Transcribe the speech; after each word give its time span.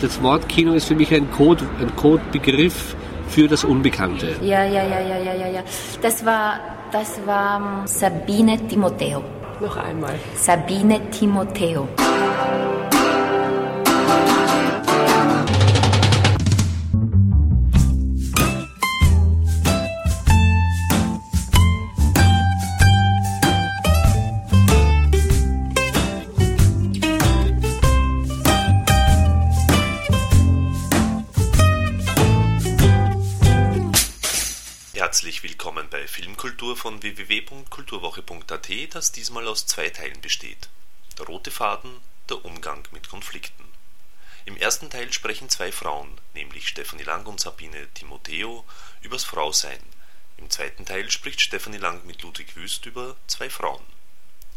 Das 0.00 0.22
Wort 0.22 0.48
Kino 0.48 0.74
ist 0.74 0.84
für 0.84 0.94
mich 0.94 1.12
ein 1.12 1.28
Code, 1.32 1.64
ein 1.80 1.94
Codebegriff 1.96 2.94
für 3.28 3.48
das 3.48 3.64
Unbekannte. 3.64 4.36
Ja, 4.40 4.64
ja, 4.64 4.84
ja, 4.84 5.00
ja, 5.00 5.18
ja, 5.18 5.34
ja, 5.34 5.48
ja. 5.48 5.62
Das 6.00 6.24
war, 6.24 6.60
das 6.92 7.20
war 7.26 7.82
Sabine 7.86 8.58
Timoteo. 8.68 9.22
Noch 9.60 9.76
einmal. 9.76 10.14
Sabine 10.36 11.00
Timoteo. 11.10 11.88
Von 36.88 37.02
www.kulturwoche.at, 37.02 38.94
das 38.94 39.12
diesmal 39.12 39.46
aus 39.46 39.66
zwei 39.66 39.90
Teilen 39.90 40.22
besteht. 40.22 40.70
Der 41.18 41.26
rote 41.26 41.50
Faden, 41.50 42.00
der 42.30 42.42
Umgang 42.46 42.82
mit 42.92 43.10
Konflikten. 43.10 43.62
Im 44.46 44.56
ersten 44.56 44.88
Teil 44.88 45.12
sprechen 45.12 45.50
zwei 45.50 45.70
Frauen, 45.70 46.18
nämlich 46.32 46.66
Stefanie 46.66 47.02
Lang 47.02 47.26
und 47.26 47.40
Sabine 47.40 47.88
Timoteo, 47.92 48.64
übers 49.02 49.24
Frausein. 49.24 49.82
Im 50.38 50.48
zweiten 50.48 50.86
Teil 50.86 51.10
spricht 51.10 51.42
Stefanie 51.42 51.76
Lang 51.76 52.06
mit 52.06 52.22
Ludwig 52.22 52.56
Wüst 52.56 52.86
über 52.86 53.16
zwei 53.26 53.50
Frauen. 53.50 53.84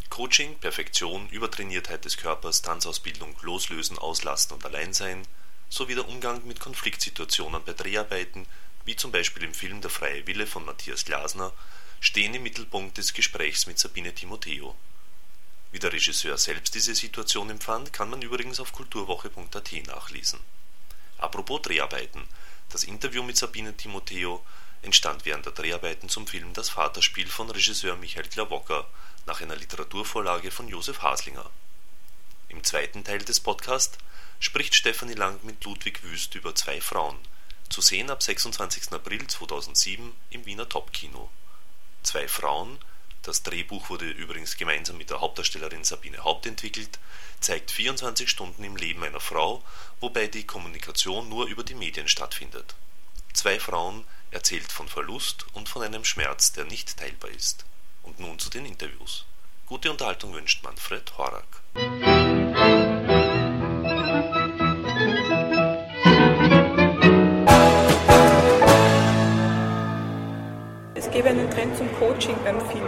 Coaching, 0.10 0.58
Perfektion, 0.58 1.28
Übertrainiertheit 1.32 2.06
des 2.06 2.16
Körpers, 2.16 2.62
Tanzausbildung, 2.62 3.36
Loslösen, 3.42 3.98
Auslasten 3.98 4.56
und 4.56 4.66
Alleinsein 4.66 5.28
sowie 5.68 5.96
der 5.96 6.08
Umgang 6.08 6.48
mit 6.48 6.62
Konfliktsituationen 6.62 7.62
bei 7.66 7.74
Dreharbeiten 7.74 8.48
wie 8.86 8.96
zum 8.96 9.12
Beispiel 9.12 9.44
im 9.44 9.54
Film 9.54 9.82
Der 9.82 9.92
freie 9.92 10.26
Wille 10.28 10.48
von 10.48 10.64
Matthias 10.64 11.04
Glasner, 11.04 11.52
stehen 12.02 12.34
im 12.34 12.42
Mittelpunkt 12.42 12.98
des 12.98 13.14
Gesprächs 13.14 13.68
mit 13.68 13.78
Sabine 13.78 14.14
Timoteo. 14.14 14.76
Wie 15.72 15.78
der 15.78 15.94
Regisseur 15.94 16.36
selbst 16.36 16.74
diese 16.74 16.96
Situation 16.96 17.52
empfand, 17.52 17.94
kann 17.94 18.10
man 18.10 18.24
übrigens 18.24 18.60
auf 18.60 18.74
kulturwoche.at 18.74 19.72
nachlesen. 19.86 20.40
Apropos 21.20 21.62
Dreharbeiten, 21.62 22.28
das 22.70 22.86
Interview 22.86 23.22
mit 23.22 23.38
Sabine 23.38 23.78
Timoteo 23.78 24.44
entstand 24.82 25.26
während 25.26 25.46
der 25.46 25.54
Dreharbeiten 25.54 26.10
zum 26.10 26.26
Film 26.26 26.54
Das 26.54 26.70
Vaterspiel 26.70 27.28
von 27.28 27.52
Regisseur 27.52 27.96
Michael 27.96 28.28
Klawocker 28.28 28.90
nach 29.28 29.40
einer 29.42 29.56
Literaturvorlage 29.56 30.50
von 30.50 30.68
Josef 30.68 31.04
Haslinger. 31.04 31.52
Im 32.50 32.64
zweiten 32.64 33.04
Teil 33.04 33.20
des 33.20 33.40
Podcasts 33.40 34.00
spricht 34.40 34.74
Stefanie 34.74 35.14
Lang 35.14 35.40
mit 35.44 35.64
Ludwig 35.64 36.02
Wüst 36.02 36.34
über 36.34 36.56
zwei 36.56 36.82
Frauen, 36.82 37.20
zu 37.70 37.82
sehen 37.82 38.10
ab 38.10 38.24
26. 38.24 38.92
April 38.92 39.28
2007 39.28 40.12
im 40.32 40.46
Wiener 40.48 40.68
Topkino. 40.68 41.30
Zwei 42.04 42.28
Frauen, 42.28 42.80
das 43.22 43.44
Drehbuch 43.44 43.90
wurde 43.90 44.10
übrigens 44.10 44.58
gemeinsam 44.58 44.98
mit 44.98 45.10
der 45.10 45.22
Hauptdarstellerin 45.22 45.84
Sabine 45.84 46.24
Haupt 46.24 46.48
entwickelt, 46.48 47.00
zeigt 47.40 47.72
24 47.72 48.30
Stunden 48.30 48.64
im 48.64 48.76
Leben 48.76 49.04
einer 49.04 49.20
Frau, 49.20 49.64
wobei 50.00 50.28
die 50.28 50.46
Kommunikation 50.46 51.30
nur 51.30 51.46
über 51.48 51.64
die 51.64 51.76
Medien 51.76 52.08
stattfindet. 52.08 52.76
Zwei 53.34 53.60
Frauen 53.60 54.06
erzählt 54.32 54.72
von 54.72 54.88
Verlust 54.88 55.46
und 55.54 55.70
von 55.70 55.84
einem 55.84 56.06
Schmerz, 56.06 56.54
der 56.54 56.66
nicht 56.66 56.98
teilbar 56.98 57.32
ist. 57.32 57.66
Und 58.04 58.20
nun 58.20 58.40
zu 58.40 58.50
den 58.50 58.66
Interviews. 58.66 59.26
Gute 59.68 59.92
Unterhaltung 59.92 60.34
wünscht 60.34 60.64
Manfred 60.64 61.18
Horak. 61.18 62.11
Gäbe 71.22 71.30
einen 71.30 71.50
Trend 71.50 71.78
zum 71.78 71.88
Coaching 72.00 72.36
beim 72.44 72.60
Film. 72.62 72.84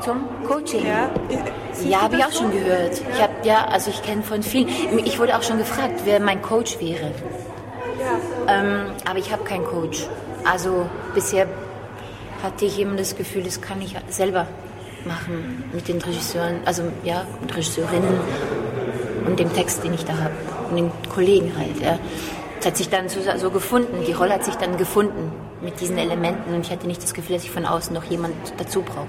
Zum 0.00 0.26
Coaching? 0.46 0.86
Ja, 0.86 1.10
ja 1.84 2.02
habe 2.02 2.16
ich 2.16 2.24
auch 2.24 2.30
so? 2.30 2.42
schon 2.42 2.52
gehört. 2.52 3.00
Ich 3.14 3.22
habe 3.22 3.34
ja, 3.44 3.66
also 3.66 3.90
ich 3.90 4.02
kenne 4.02 4.22
von 4.22 4.42
vielen. 4.42 4.68
Ich 5.04 5.18
wurde 5.18 5.36
auch 5.36 5.42
schon 5.42 5.58
gefragt, 5.58 6.00
wer 6.04 6.20
mein 6.20 6.42
Coach 6.42 6.78
wäre. 6.80 7.12
Ja. 7.98 8.60
Ähm, 8.60 8.86
aber 9.08 9.18
ich 9.18 9.32
habe 9.32 9.44
keinen 9.44 9.64
Coach. 9.64 10.06
Also 10.44 10.88
bisher 11.14 11.46
hatte 12.42 12.64
ich 12.64 12.78
eben 12.78 12.96
das 12.96 13.16
Gefühl, 13.16 13.42
das 13.42 13.60
kann 13.60 13.80
ich 13.80 13.94
selber 14.08 14.46
machen 15.04 15.64
mit 15.72 15.88
den 15.88 16.00
Regisseuren, 16.00 16.60
also 16.64 16.82
ja, 17.04 17.24
mit 17.40 17.52
Regisseurinnen 17.52 18.20
und 19.26 19.38
dem 19.38 19.52
Text, 19.52 19.84
den 19.84 19.94
ich 19.94 20.04
da 20.04 20.16
habe 20.16 20.34
und 20.70 20.76
den 20.76 20.90
Kollegen 21.12 21.52
halt. 21.56 21.80
Ja. 21.80 21.98
Es 22.58 22.66
hat 22.66 22.76
sich 22.76 22.88
dann 22.88 23.08
so, 23.08 23.20
so 23.36 23.50
gefunden, 23.50 24.04
die 24.06 24.12
Rolle 24.12 24.34
hat 24.34 24.44
sich 24.44 24.56
dann 24.56 24.76
gefunden 24.76 25.32
mit 25.60 25.80
diesen 25.80 25.98
Elementen 25.98 26.54
und 26.54 26.60
ich 26.60 26.70
hatte 26.70 26.86
nicht 26.86 27.02
das 27.02 27.14
Gefühl, 27.14 27.36
dass 27.36 27.44
ich 27.44 27.50
von 27.50 27.66
außen 27.66 27.94
noch 27.94 28.04
jemand 28.04 28.34
dazu 28.58 28.82
brauche. 28.82 29.08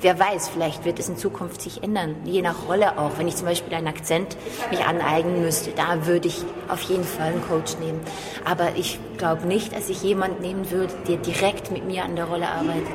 Wer 0.00 0.18
weiß, 0.18 0.50
vielleicht 0.50 0.84
wird 0.84 0.98
es 0.98 1.08
in 1.08 1.16
Zukunft 1.16 1.62
sich 1.62 1.82
ändern, 1.82 2.16
je 2.24 2.42
nach 2.42 2.68
Rolle 2.68 2.98
auch. 2.98 3.12
Wenn 3.16 3.28
ich 3.28 3.36
zum 3.36 3.46
Beispiel 3.46 3.72
einen 3.74 3.86
Akzent 3.86 4.36
mich 4.70 4.84
aneignen 4.84 5.40
müsste, 5.40 5.70
da 5.70 6.06
würde 6.06 6.28
ich 6.28 6.44
auf 6.68 6.82
jeden 6.82 7.04
Fall 7.04 7.28
einen 7.28 7.46
Coach 7.48 7.78
nehmen. 7.78 8.00
Aber 8.44 8.76
ich 8.76 8.98
glaube 9.16 9.46
nicht, 9.46 9.74
dass 9.74 9.88
ich 9.88 10.02
jemanden 10.02 10.42
nehmen 10.42 10.70
würde, 10.70 10.92
der 11.08 11.16
direkt 11.16 11.70
mit 11.70 11.86
mir 11.86 12.04
an 12.04 12.16
der 12.16 12.26
Rolle 12.26 12.48
arbeitet. 12.48 12.92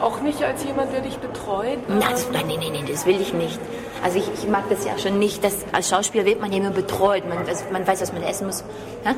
Auch 0.00 0.20
nicht 0.22 0.42
als 0.42 0.64
jemand, 0.64 0.92
der 0.92 1.02
dich 1.02 1.18
betreut? 1.18 1.78
Nein, 1.88 2.00
das, 2.10 2.28
nein, 2.32 2.46
nein, 2.48 2.72
nein, 2.72 2.86
das 2.90 3.04
will 3.04 3.20
ich 3.20 3.34
nicht. 3.34 3.60
Also 4.02 4.18
ich, 4.18 4.24
ich, 4.32 4.48
mag 4.48 4.64
das 4.70 4.84
ja 4.86 4.98
schon 4.98 5.18
nicht, 5.18 5.44
dass 5.44 5.58
als 5.72 5.90
Schauspieler 5.90 6.24
wird 6.24 6.40
man 6.40 6.50
ja 6.52 6.58
nur 6.58 6.70
betreut. 6.70 7.28
Man, 7.28 7.38
man 7.70 7.86
weiß, 7.86 8.00
was 8.00 8.12
man 8.12 8.22
essen 8.22 8.46
muss. 8.46 8.64
Ja? 9.04 9.14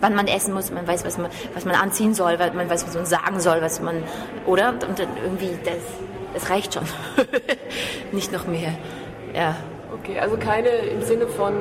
Wann 0.00 0.14
man 0.14 0.26
essen 0.26 0.54
muss, 0.54 0.70
man 0.70 0.86
weiß, 0.86 1.04
was 1.04 1.18
man, 1.18 1.30
was 1.54 1.64
man 1.64 1.74
anziehen 1.74 2.14
soll, 2.14 2.36
man 2.38 2.68
weiß, 2.68 2.86
was 2.86 2.94
man 2.94 3.06
sagen 3.06 3.40
soll, 3.40 3.62
was 3.62 3.80
man, 3.80 4.02
oder? 4.46 4.70
Und 4.70 4.98
dann 4.98 5.08
irgendwie, 5.22 5.50
das, 5.64 5.74
das 6.34 6.50
reicht 6.50 6.74
schon. 6.74 6.84
Nicht 8.12 8.32
noch 8.32 8.46
mehr. 8.46 8.74
Ja. 9.34 9.56
Okay, 9.92 10.18
also 10.18 10.36
keine 10.36 10.68
im 10.68 11.02
Sinne 11.02 11.26
von, 11.26 11.54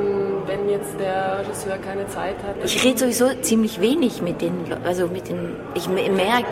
wenn 0.45 0.69
jetzt 0.69 0.99
der 0.99 1.39
Regisseur 1.39 1.77
keine 1.77 2.07
Zeit 2.07 2.35
hat. 2.43 2.55
Ich 2.63 2.83
rede 2.83 2.99
sowieso 2.99 3.33
ziemlich 3.41 3.79
wenig 3.79 4.21
mit 4.21 4.41
den, 4.41 4.53
also 4.83 5.07
mit 5.07 5.29
den, 5.29 5.55
ich 5.73 5.87
merke, 5.87 6.47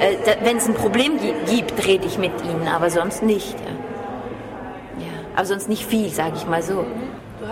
äh, 0.00 0.36
wenn 0.44 0.58
es 0.58 0.68
ein 0.68 0.74
Problem 0.74 1.18
gibt, 1.46 1.86
rede 1.86 2.06
ich 2.06 2.18
mit 2.18 2.32
ihnen, 2.44 2.68
aber 2.68 2.90
sonst 2.90 3.22
nicht. 3.22 3.54
Ja, 4.98 5.04
ja. 5.04 5.12
aber 5.34 5.46
sonst 5.46 5.68
nicht 5.68 5.86
viel, 5.86 6.10
sage 6.10 6.34
ich 6.36 6.46
mal 6.46 6.62
so. 6.62 6.84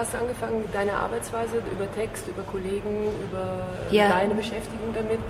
Du 0.01 0.07
hast 0.07 0.17
angefangen, 0.17 0.65
deine 0.73 0.95
Arbeitsweise 0.95 1.61
über 1.71 1.85
Text, 1.93 2.25
über 2.27 2.41
Kollegen, 2.49 3.13
über 3.29 3.69
ja. 3.91 4.09
deine 4.09 4.33
Beschäftigung 4.33 4.97
damit. 4.97 5.21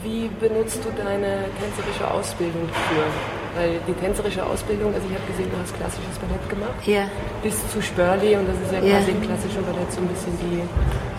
Wie 0.00 0.30
benutzt 0.40 0.80
du 0.80 0.88
deine 0.96 1.44
tänzerische 1.60 2.08
Ausbildung 2.08 2.64
für? 2.64 3.04
Weil 3.60 3.76
die 3.86 3.92
tänzerische 4.00 4.40
Ausbildung, 4.40 4.88
also 4.94 5.04
ich 5.04 5.12
habe 5.12 5.28
gesehen, 5.28 5.52
du 5.52 5.60
hast 5.60 5.76
klassisches 5.76 6.16
Ballett 6.16 6.48
gemacht. 6.48 6.80
Ja. 6.88 7.12
Bis 7.42 7.60
zu 7.68 7.82
Spörli 7.82 8.34
und 8.40 8.48
das 8.48 8.56
ist 8.56 8.72
ja, 8.72 8.80
ja. 8.80 8.96
quasi 8.96 9.10
im 9.10 9.20
klassischen 9.20 9.62
Ballett 9.68 9.92
so 9.92 10.00
ein 10.00 10.08
bisschen 10.08 10.32
die 10.40 10.64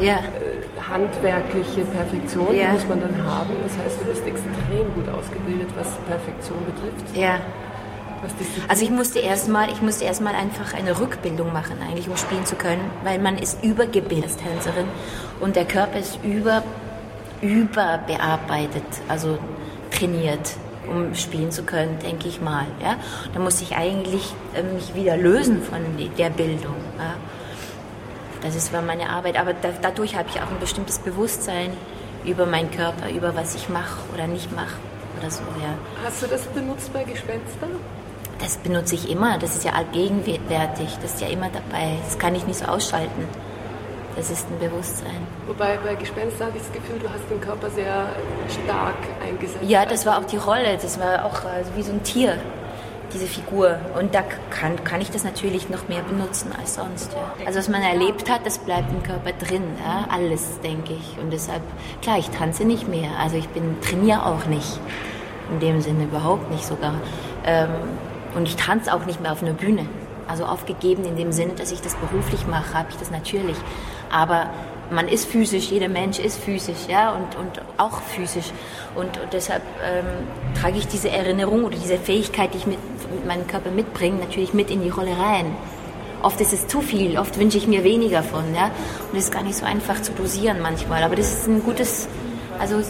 ja. 0.04 0.26
äh, 0.26 0.66
handwerkliche 0.82 1.86
Perfektion, 1.86 2.50
die 2.50 2.66
muss 2.66 2.88
man 2.90 2.98
dann 2.98 3.14
haben. 3.30 3.54
Das 3.62 3.78
heißt, 3.78 4.02
du 4.02 4.06
bist 4.10 4.26
extrem 4.26 4.90
gut 4.98 5.06
ausgebildet, 5.14 5.70
was 5.78 5.94
Perfektion 6.10 6.58
betrifft. 6.66 7.14
Ja. 7.14 7.38
Also 8.68 8.84
ich 8.84 8.90
musste 8.90 9.20
erstmal, 9.20 9.70
ich 9.70 9.82
musste 9.82 10.06
erstmal 10.06 10.36
einfach 10.36 10.74
eine 10.74 11.00
Rückbildung 11.00 11.54
machen, 11.54 11.78
eigentlich, 11.82 12.08
um 12.10 12.18
spielen 12.18 12.46
zu 12.46 12.56
können, 12.56 12.90
weil 13.04 13.20
man 13.20 13.38
ist 13.38 13.64
übergebildet 13.64 14.26
als 14.26 14.38
Tänzerin 14.38 14.88
und 15.40 15.56
der 15.56 15.66
Körper 15.66 16.00
ist 16.00 16.20
über, 16.24 16.64
überbearbeitet, 17.42 18.84
also 19.08 19.38
trainiert, 19.92 20.56
um 20.88 21.16
spielen 21.16 21.52
zu 21.52 21.64
können, 21.64 21.98
denke 22.00 22.28
ich 22.28 22.42
mal. 22.42 22.66
Ja? 22.82 22.98
Da 23.34 23.40
musste 23.40 23.64
ich 23.64 23.76
eigentlich 23.76 24.34
äh, 24.56 24.64
mich 24.64 24.96
wieder 24.96 25.18
lösen 25.18 25.62
von 25.62 25.80
der 26.18 26.30
Bildung. 26.30 26.76
Ja? 26.98 27.16
Das 28.42 28.56
ist, 28.56 28.74
war 28.74 28.82
meine 28.82 29.10
Arbeit, 29.10 29.40
aber 29.40 29.54
da, 29.54 29.70
dadurch 29.82 30.16
habe 30.16 30.30
ich 30.30 30.42
auch 30.42 30.50
ein 30.50 30.60
bestimmtes 30.60 31.00
Bewusstsein 31.00 31.72
über 32.26 32.46
meinen 32.46 32.72
Körper, 32.72 33.10
über 33.10 33.36
was 33.36 33.56
ich 33.56 33.70
mache 33.70 34.02
oder 34.14 34.28
nicht 34.28 34.56
mache 34.56 34.76
oder 35.20 35.32
so. 35.32 35.42
Ja. 35.62 35.74
Hast 36.04 36.24
du 36.24 36.28
das 36.28 36.44
benutzt 36.48 36.92
bei 36.94 37.04
Gespenster? 37.04 37.68
Das 38.40 38.58
benutze 38.58 38.96
ich 38.96 39.10
immer, 39.10 39.38
das 39.38 39.56
ist 39.56 39.64
ja 39.64 39.74
allgegenwärtig, 39.74 40.98
das 41.02 41.14
ist 41.14 41.22
ja 41.22 41.28
immer 41.28 41.50
dabei, 41.50 41.98
das 42.06 42.20
kann 42.20 42.36
ich 42.36 42.46
nicht 42.46 42.60
so 42.60 42.66
ausschalten. 42.66 43.28
Das 44.16 44.30
ist 44.30 44.48
ein 44.50 44.60
Bewusstsein. 44.60 45.28
Wobei 45.46 45.78
bei 45.78 45.96
Gespenster 45.96 46.46
habe 46.46 46.58
ich 46.58 46.64
das 46.64 46.72
Gefühl, 46.72 47.00
du 47.00 47.10
hast 47.10 47.30
den 47.30 47.42
Körper 47.42 47.70
sehr 47.70 48.08
stark 48.64 48.96
eingesetzt. 49.22 49.60
Ja, 49.68 49.86
das 49.86 50.06
war 50.06 50.20
auch 50.20 50.26
die 50.26 50.38
Rolle, 50.38 50.78
das 50.82 51.00
war 51.00 51.26
auch 51.26 51.44
also 51.44 51.72
wie 51.76 51.82
so 51.82 51.92
ein 51.92 52.02
Tier, 52.04 52.38
diese 53.14 53.28
Figur. 53.28 53.78
Und 54.00 54.16
da 54.16 54.24
kann, 54.50 54.82
kann 54.86 55.02
ich 55.02 55.12
das 55.12 55.26
natürlich 55.26 55.70
noch 55.70 55.90
mehr 55.90 56.02
benutzen 56.02 56.52
als 56.58 56.76
sonst. 56.76 57.12
Ja. 57.12 57.46
Also 57.46 57.60
was 57.60 57.68
man 57.68 57.82
erlebt 57.82 58.30
hat, 58.30 58.46
das 58.46 58.58
bleibt 58.58 58.90
im 58.90 59.04
Körper 59.04 59.34
drin, 59.34 59.64
ja? 59.86 60.08
alles, 60.10 60.62
denke 60.62 60.94
ich. 60.94 61.22
Und 61.22 61.32
deshalb, 61.34 61.62
klar, 62.02 62.18
ich 62.18 62.30
tanze 62.30 62.64
nicht 62.64 62.88
mehr, 62.88 63.12
also 63.20 63.36
ich 63.36 63.50
bin 63.50 63.82
trainiere 63.82 64.26
auch 64.26 64.46
nicht. 64.46 64.80
In 65.52 65.60
dem 65.60 65.82
Sinne 65.82 66.06
überhaupt 66.06 66.50
nicht 66.52 66.66
sogar. 66.66 66.96
Ähm, 67.46 67.70
und 68.36 68.48
ich 68.48 68.56
tanze 68.56 68.94
auch 68.94 69.06
nicht 69.06 69.22
mehr 69.22 69.32
auf 69.32 69.42
einer 69.42 69.54
Bühne. 69.54 69.88
Also 70.28 70.46
aufgegeben 70.46 71.06
in 71.06 71.16
dem 71.16 71.32
Sinne, 71.32 71.54
dass 71.54 71.72
ich 71.72 71.82
das 71.82 71.96
beruflich 71.96 72.48
mache, 72.48 72.74
habe 72.74 72.90
ich 72.90 72.98
das 72.98 73.12
natürlich. 73.12 73.58
aber 74.12 74.50
man 74.92 75.08
ist 75.08 75.28
physisch, 75.28 75.72
jeder 75.72 75.90
Mensch 75.90 76.20
ist 76.20 76.38
physisch, 76.38 76.88
ja, 76.88 77.12
und, 77.12 77.36
und 77.36 77.62
auch 77.78 78.02
physisch. 78.02 78.52
Und, 78.94 79.20
und 79.20 79.34
deshalb 79.34 79.64
ähm, 79.84 80.06
trage 80.60 80.78
ich 80.78 80.88
diese 80.88 81.10
Erinnerung 81.10 81.64
oder 81.64 81.76
diese 81.76 81.98
Fähigkeit, 81.98 82.54
die 82.54 82.60
ich 82.60 82.68
mit, 82.68 82.78
mit 83.12 83.26
meinem 83.26 83.48
Körper 83.48 83.72
mitbringe, 83.72 84.20
natürlich 84.20 84.54
mit 84.54 84.70
in 84.70 84.84
die 84.84 84.90
Rolle 84.90 85.18
rein. 85.18 85.56
Oft 86.22 86.40
ist 86.42 86.54
es 86.54 86.68
zu 86.68 86.82
viel, 86.82 87.18
oft 87.18 87.40
wünsche 87.40 87.58
ich 87.58 87.68
mir 87.68 87.84
weniger 87.84 88.24
von, 88.24 88.44
ja. 88.56 88.66
Und 89.12 89.18
es 89.18 89.26
ist 89.26 89.32
gar 89.32 89.44
nicht 89.44 89.58
so 89.58 89.66
einfach 89.66 90.02
zu 90.02 90.12
dosieren 90.12 90.62
manchmal. 90.62 91.04
Aber 91.04 91.16
das 91.16 91.32
ist 91.32 91.48
ein 91.48 91.64
gutes, 91.64 92.08
also 92.60 92.82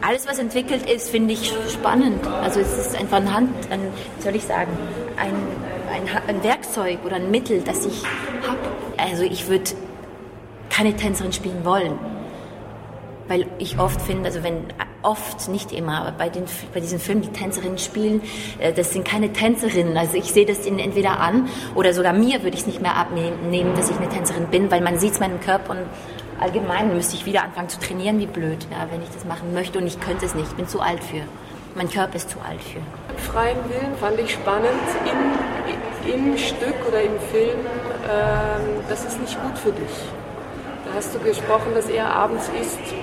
alles, 0.00 0.26
was 0.26 0.38
entwickelt 0.38 0.88
ist, 0.88 1.10
finde 1.10 1.34
ich 1.34 1.52
spannend. 1.70 2.26
Also 2.26 2.60
es 2.60 2.78
ist 2.78 2.96
einfach 2.96 3.18
ein 3.18 3.32
Hand, 3.32 3.50
ein, 3.70 3.80
wie 4.16 4.22
soll 4.22 4.36
ich 4.36 4.44
sagen, 4.44 4.70
ein, 5.16 5.32
ein, 5.92 6.08
ein 6.28 6.42
Werkzeug 6.42 6.98
oder 7.04 7.16
ein 7.16 7.30
Mittel, 7.30 7.62
das 7.62 7.86
ich 7.86 8.02
habe. 8.46 8.58
Also 8.96 9.24
ich 9.24 9.48
würde 9.48 9.70
keine 10.70 10.94
Tänzerin 10.94 11.32
spielen 11.32 11.64
wollen. 11.64 11.98
Weil 13.26 13.46
ich 13.58 13.78
oft 13.78 14.00
finde, 14.00 14.26
also 14.26 14.42
wenn, 14.42 14.64
oft, 15.02 15.48
nicht 15.48 15.72
immer, 15.72 16.00
aber 16.00 16.12
bei, 16.12 16.28
den, 16.28 16.44
bei 16.74 16.80
diesen 16.80 16.98
Filmen, 16.98 17.22
die 17.22 17.28
Tänzerinnen 17.28 17.78
spielen, 17.78 18.22
äh, 18.58 18.72
das 18.72 18.92
sind 18.92 19.06
keine 19.06 19.32
Tänzerinnen. 19.32 19.96
Also 19.96 20.16
ich 20.16 20.32
sehe 20.32 20.46
das 20.46 20.66
ihnen 20.66 20.78
entweder 20.78 21.20
an 21.20 21.48
oder 21.74 21.92
sogar 21.92 22.12
mir 22.12 22.42
würde 22.42 22.54
ich 22.54 22.60
es 22.60 22.66
nicht 22.66 22.82
mehr 22.82 22.96
abnehmen, 22.96 23.74
dass 23.74 23.90
ich 23.90 23.96
eine 23.96 24.08
Tänzerin 24.08 24.46
bin, 24.46 24.70
weil 24.70 24.80
man 24.80 24.98
sieht 24.98 25.12
es 25.12 25.20
meinem 25.20 25.40
Körper 25.40 25.70
und 25.72 25.78
allgemein 26.40 26.94
müsste 26.94 27.16
ich 27.16 27.26
wieder 27.26 27.42
anfangen 27.42 27.68
zu 27.68 27.78
trainieren, 27.80 28.18
wie 28.18 28.26
blöd, 28.26 28.66
ja, 28.70 28.86
wenn 28.90 29.02
ich 29.02 29.10
das 29.10 29.24
machen 29.24 29.52
möchte 29.54 29.78
und 29.78 29.86
ich 29.86 30.00
könnte 30.00 30.26
es 30.26 30.34
nicht. 30.34 30.48
Ich 30.48 30.56
bin 30.56 30.66
zu 30.68 30.80
alt 30.80 31.02
für. 31.02 31.22
Mein 31.74 31.90
Körper 31.90 32.16
ist 32.16 32.30
zu 32.30 32.38
alt 32.40 32.60
für. 32.62 32.80
Freien 33.30 33.58
Willen 33.68 33.96
fand 34.00 34.18
ich 34.18 34.32
spannend 34.32 34.68
in, 35.04 36.12
im 36.12 36.38
Stück 36.38 36.74
oder 36.86 37.02
im 37.02 37.18
Film. 37.30 37.58
Ähm, 38.10 38.84
das 38.88 39.04
ist 39.04 39.20
nicht 39.20 39.40
gut 39.42 39.58
für 39.58 39.72
dich. 39.72 39.96
Da 40.86 40.94
hast 40.96 41.14
du 41.14 41.18
gesprochen, 41.18 41.74
dass 41.74 41.88
er 41.88 42.06
abends 42.06 42.50
isst 42.60 42.94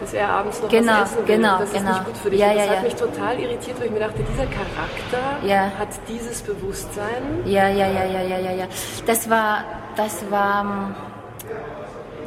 dass 0.00 0.14
er 0.14 0.28
abends 0.28 0.62
noch 0.62 0.68
genau, 0.68 0.92
was 1.00 1.12
essen 1.12 1.28
will. 1.28 1.36
Genau, 1.36 1.58
das 1.58 1.72
genau. 1.72 1.90
ist 1.90 1.96
nicht 1.96 2.06
gut 2.06 2.16
für 2.16 2.30
dich. 2.30 2.40
Ja, 2.40 2.48
das 2.48 2.56
ja, 2.56 2.70
hat 2.70 2.76
ja. 2.76 2.82
mich 2.82 2.94
total 2.94 3.40
irritiert, 3.40 3.78
weil 3.78 3.86
ich 3.86 3.92
mir 3.92 4.00
dachte, 4.00 4.22
dieser 4.22 4.46
Charakter 4.46 5.78
hat 5.78 5.88
dieses 6.08 6.42
Bewusstsein. 6.42 7.42
Ja, 7.44 7.68
ja, 7.68 7.86
ja, 7.86 8.04
ja, 8.04 8.22
ja, 8.22 8.38
ja, 8.38 8.52
ja. 8.52 8.64
Das 9.06 9.28
war, 9.28 9.64
das 9.96 10.30
war, 10.30 10.62
ähm, 10.62 10.94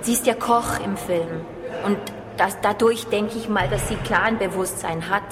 sie 0.02 0.14
ist 0.14 0.26
ja 0.26 0.34
Koch 0.34 0.80
im 0.84 0.98
Film. 0.98 1.46
Und 1.86 1.98
das, 2.38 2.58
dadurch 2.62 3.06
denke 3.08 3.38
ich 3.38 3.50
mal, 3.50 3.68
dass 3.68 3.88
sie 3.88 3.96
klar 3.96 4.24
ein 4.24 4.38
Bewusstsein 4.38 5.10
hat 5.10 5.24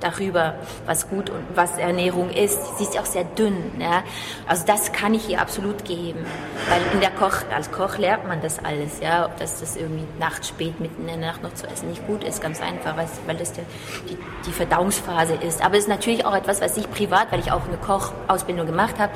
darüber, 0.00 0.54
was 0.86 1.08
gut 1.08 1.30
und 1.30 1.42
was 1.54 1.76
Ernährung 1.76 2.30
ist. 2.30 2.78
Sie 2.78 2.84
ist 2.84 2.94
ja 2.94 3.02
auch 3.02 3.06
sehr 3.06 3.24
dünn. 3.24 3.72
Ja? 3.78 4.02
Also 4.46 4.64
das 4.66 4.92
kann 4.92 5.14
ich 5.14 5.28
ihr 5.28 5.40
absolut 5.40 5.84
geben, 5.84 6.24
weil 6.68 6.80
in 6.94 7.00
der 7.00 7.10
Koch, 7.10 7.36
als 7.54 7.70
Koch 7.70 7.98
lernt 7.98 8.26
man 8.26 8.40
das 8.40 8.64
alles, 8.64 9.00
ja, 9.00 9.26
ob 9.26 9.38
das, 9.38 9.60
irgendwie 9.76 10.06
nachts 10.18 10.48
spät 10.48 10.80
mitten 10.80 11.02
in 11.02 11.20
der 11.20 11.28
Nacht 11.28 11.42
noch 11.42 11.54
zu 11.54 11.66
essen 11.66 11.90
nicht 11.90 12.06
gut 12.06 12.24
ist, 12.24 12.42
ganz 12.42 12.60
einfach, 12.60 12.96
weil 12.96 13.36
das 13.36 13.52
der, 13.52 13.64
die, 14.08 14.16
die 14.46 14.52
Verdauungsphase 14.52 15.34
ist. 15.34 15.62
Aber 15.62 15.74
es 15.74 15.84
ist 15.84 15.88
natürlich 15.88 16.24
auch 16.24 16.34
etwas, 16.34 16.60
was 16.60 16.76
ich 16.76 16.90
privat, 16.90 17.30
weil 17.30 17.40
ich 17.40 17.52
auch 17.52 17.66
eine 17.66 17.76
Kochausbildung 17.76 18.66
gemacht 18.66 18.98
habe, 18.98 19.12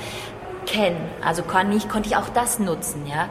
kenne. 0.67 0.97
Also 1.25 1.43
kann 1.43 1.73
ich, 1.73 1.89
konnte 1.89 2.09
ich 2.09 2.17
auch 2.17 2.29
das 2.35 2.59
nutzen, 2.59 3.07
ja 3.07 3.29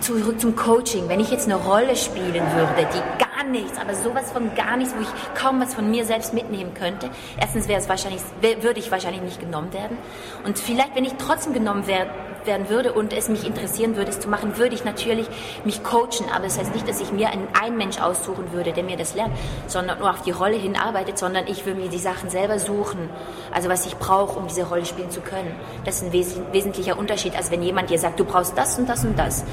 zurück 0.00 0.40
zum 0.40 0.56
Coaching. 0.56 1.08
Wenn 1.08 1.20
ich 1.20 1.30
jetzt 1.30 1.46
eine 1.46 1.56
Rolle 1.56 1.96
spielen 1.96 2.44
würde, 2.54 2.88
die 2.92 3.24
gar 3.24 3.44
nichts, 3.44 3.78
aber 3.78 3.94
sowas 3.94 4.30
von 4.32 4.54
gar 4.54 4.76
nichts, 4.76 4.94
wo 4.94 5.00
ich 5.00 5.40
kaum 5.40 5.60
was 5.60 5.74
von 5.74 5.90
mir 5.90 6.04
selbst 6.04 6.34
mitnehmen 6.34 6.74
könnte, 6.74 7.10
erstens 7.40 7.68
wäre 7.68 7.80
es 7.80 7.88
wahrscheinlich, 7.88 8.20
würde 8.60 8.80
ich 8.80 8.90
wahrscheinlich 8.90 9.22
nicht 9.22 9.40
genommen 9.40 9.72
werden. 9.72 9.96
Und 10.44 10.58
vielleicht, 10.58 10.94
wenn 10.94 11.04
ich 11.04 11.14
trotzdem 11.18 11.52
genommen 11.52 11.86
werde, 11.86 12.10
werden 12.48 12.68
würde 12.68 12.92
und 12.92 13.12
es 13.12 13.28
mich 13.28 13.46
interessieren 13.46 13.96
würde, 13.96 14.10
es 14.10 14.18
zu 14.20 14.28
machen, 14.28 14.56
würde 14.58 14.74
ich 14.74 14.84
natürlich 14.84 15.28
mich 15.64 15.84
coachen. 15.84 16.26
Aber 16.34 16.44
das 16.44 16.58
heißt 16.58 16.74
nicht, 16.74 16.88
dass 16.88 17.00
ich 17.00 17.12
mir 17.12 17.28
einen, 17.28 17.46
einen 17.60 17.76
Mensch 17.76 18.00
aussuchen 18.00 18.52
würde, 18.52 18.72
der 18.72 18.84
mir 18.84 18.96
das 18.96 19.14
lernt, 19.14 19.34
sondern 19.66 19.98
nur 19.98 20.10
auf 20.10 20.22
die 20.22 20.30
Rolle 20.30 20.56
hinarbeitet, 20.56 21.18
sondern 21.18 21.46
ich 21.46 21.64
würde 21.66 21.80
mir 21.80 21.88
die 21.88 21.98
Sachen 21.98 22.30
selber 22.30 22.58
suchen. 22.58 23.10
Also 23.52 23.68
was 23.68 23.86
ich 23.86 23.96
brauche, 23.96 24.38
um 24.38 24.48
diese 24.48 24.66
Rolle 24.66 24.84
spielen 24.84 25.10
zu 25.10 25.20
können. 25.20 25.54
Das 25.84 25.96
ist 25.96 26.04
ein 26.04 26.12
wes 26.12 26.40
wesentlicher 26.52 26.98
Unterschied, 26.98 27.36
als 27.36 27.50
wenn 27.50 27.62
jemand 27.62 27.90
dir 27.90 27.98
sagt, 27.98 28.18
du 28.18 28.24
brauchst 28.24 28.56
das 28.56 28.78
und 28.78 28.88
das 28.88 29.04
und 29.04 29.18
das. 29.18 29.44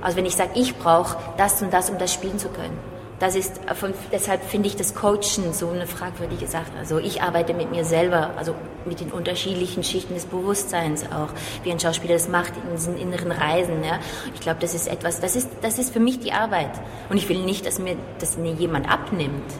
Also 0.00 0.16
wenn 0.16 0.26
ich 0.26 0.36
sage, 0.36 0.50
ich 0.54 0.76
brauche 0.76 1.16
das 1.36 1.60
und 1.62 1.72
das, 1.72 1.90
um 1.90 1.98
das 1.98 2.12
spielen 2.12 2.38
zu 2.38 2.48
können. 2.48 2.78
Das 3.20 3.36
ist, 3.36 3.60
von, 3.74 3.92
deshalb 4.10 4.42
finde 4.42 4.68
ich 4.68 4.76
das 4.76 4.94
Coachen 4.94 5.52
so 5.52 5.68
eine 5.68 5.86
fragwürdige 5.86 6.46
Sache. 6.46 6.70
Also 6.78 6.96
ich 6.96 7.20
arbeite 7.20 7.52
mit 7.52 7.70
mir 7.70 7.84
selber, 7.84 8.30
also 8.38 8.54
mit 8.86 9.00
den 9.00 9.12
unterschiedlichen 9.12 9.84
Schichten 9.84 10.14
des 10.14 10.24
Bewusstseins 10.24 11.04
auch, 11.04 11.28
wie 11.62 11.70
ein 11.70 11.78
Schauspieler 11.78 12.14
das 12.14 12.30
macht 12.30 12.54
in 12.56 12.74
diesen 12.74 12.96
inneren 12.96 13.30
Reisen. 13.30 13.84
Ja. 13.84 13.98
Ich 14.34 14.40
glaube, 14.40 14.60
das 14.60 14.72
ist 14.72 14.88
etwas, 14.88 15.20
das 15.20 15.36
ist, 15.36 15.50
das 15.60 15.78
ist 15.78 15.92
für 15.92 16.00
mich 16.00 16.20
die 16.20 16.32
Arbeit. 16.32 16.70
Und 17.10 17.18
ich 17.18 17.28
will 17.28 17.44
nicht, 17.44 17.66
dass 17.66 17.78
mir 17.78 17.94
das 18.18 18.38
mir 18.38 18.52
jemand 18.52 18.90
abnimmt. 18.90 19.52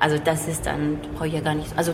Also 0.00 0.16
das 0.16 0.48
ist 0.48 0.64
dann, 0.64 0.98
brauche 1.14 1.26
ich 1.26 1.34
ja 1.34 1.40
gar 1.40 1.54
nicht, 1.54 1.70
also 1.76 1.92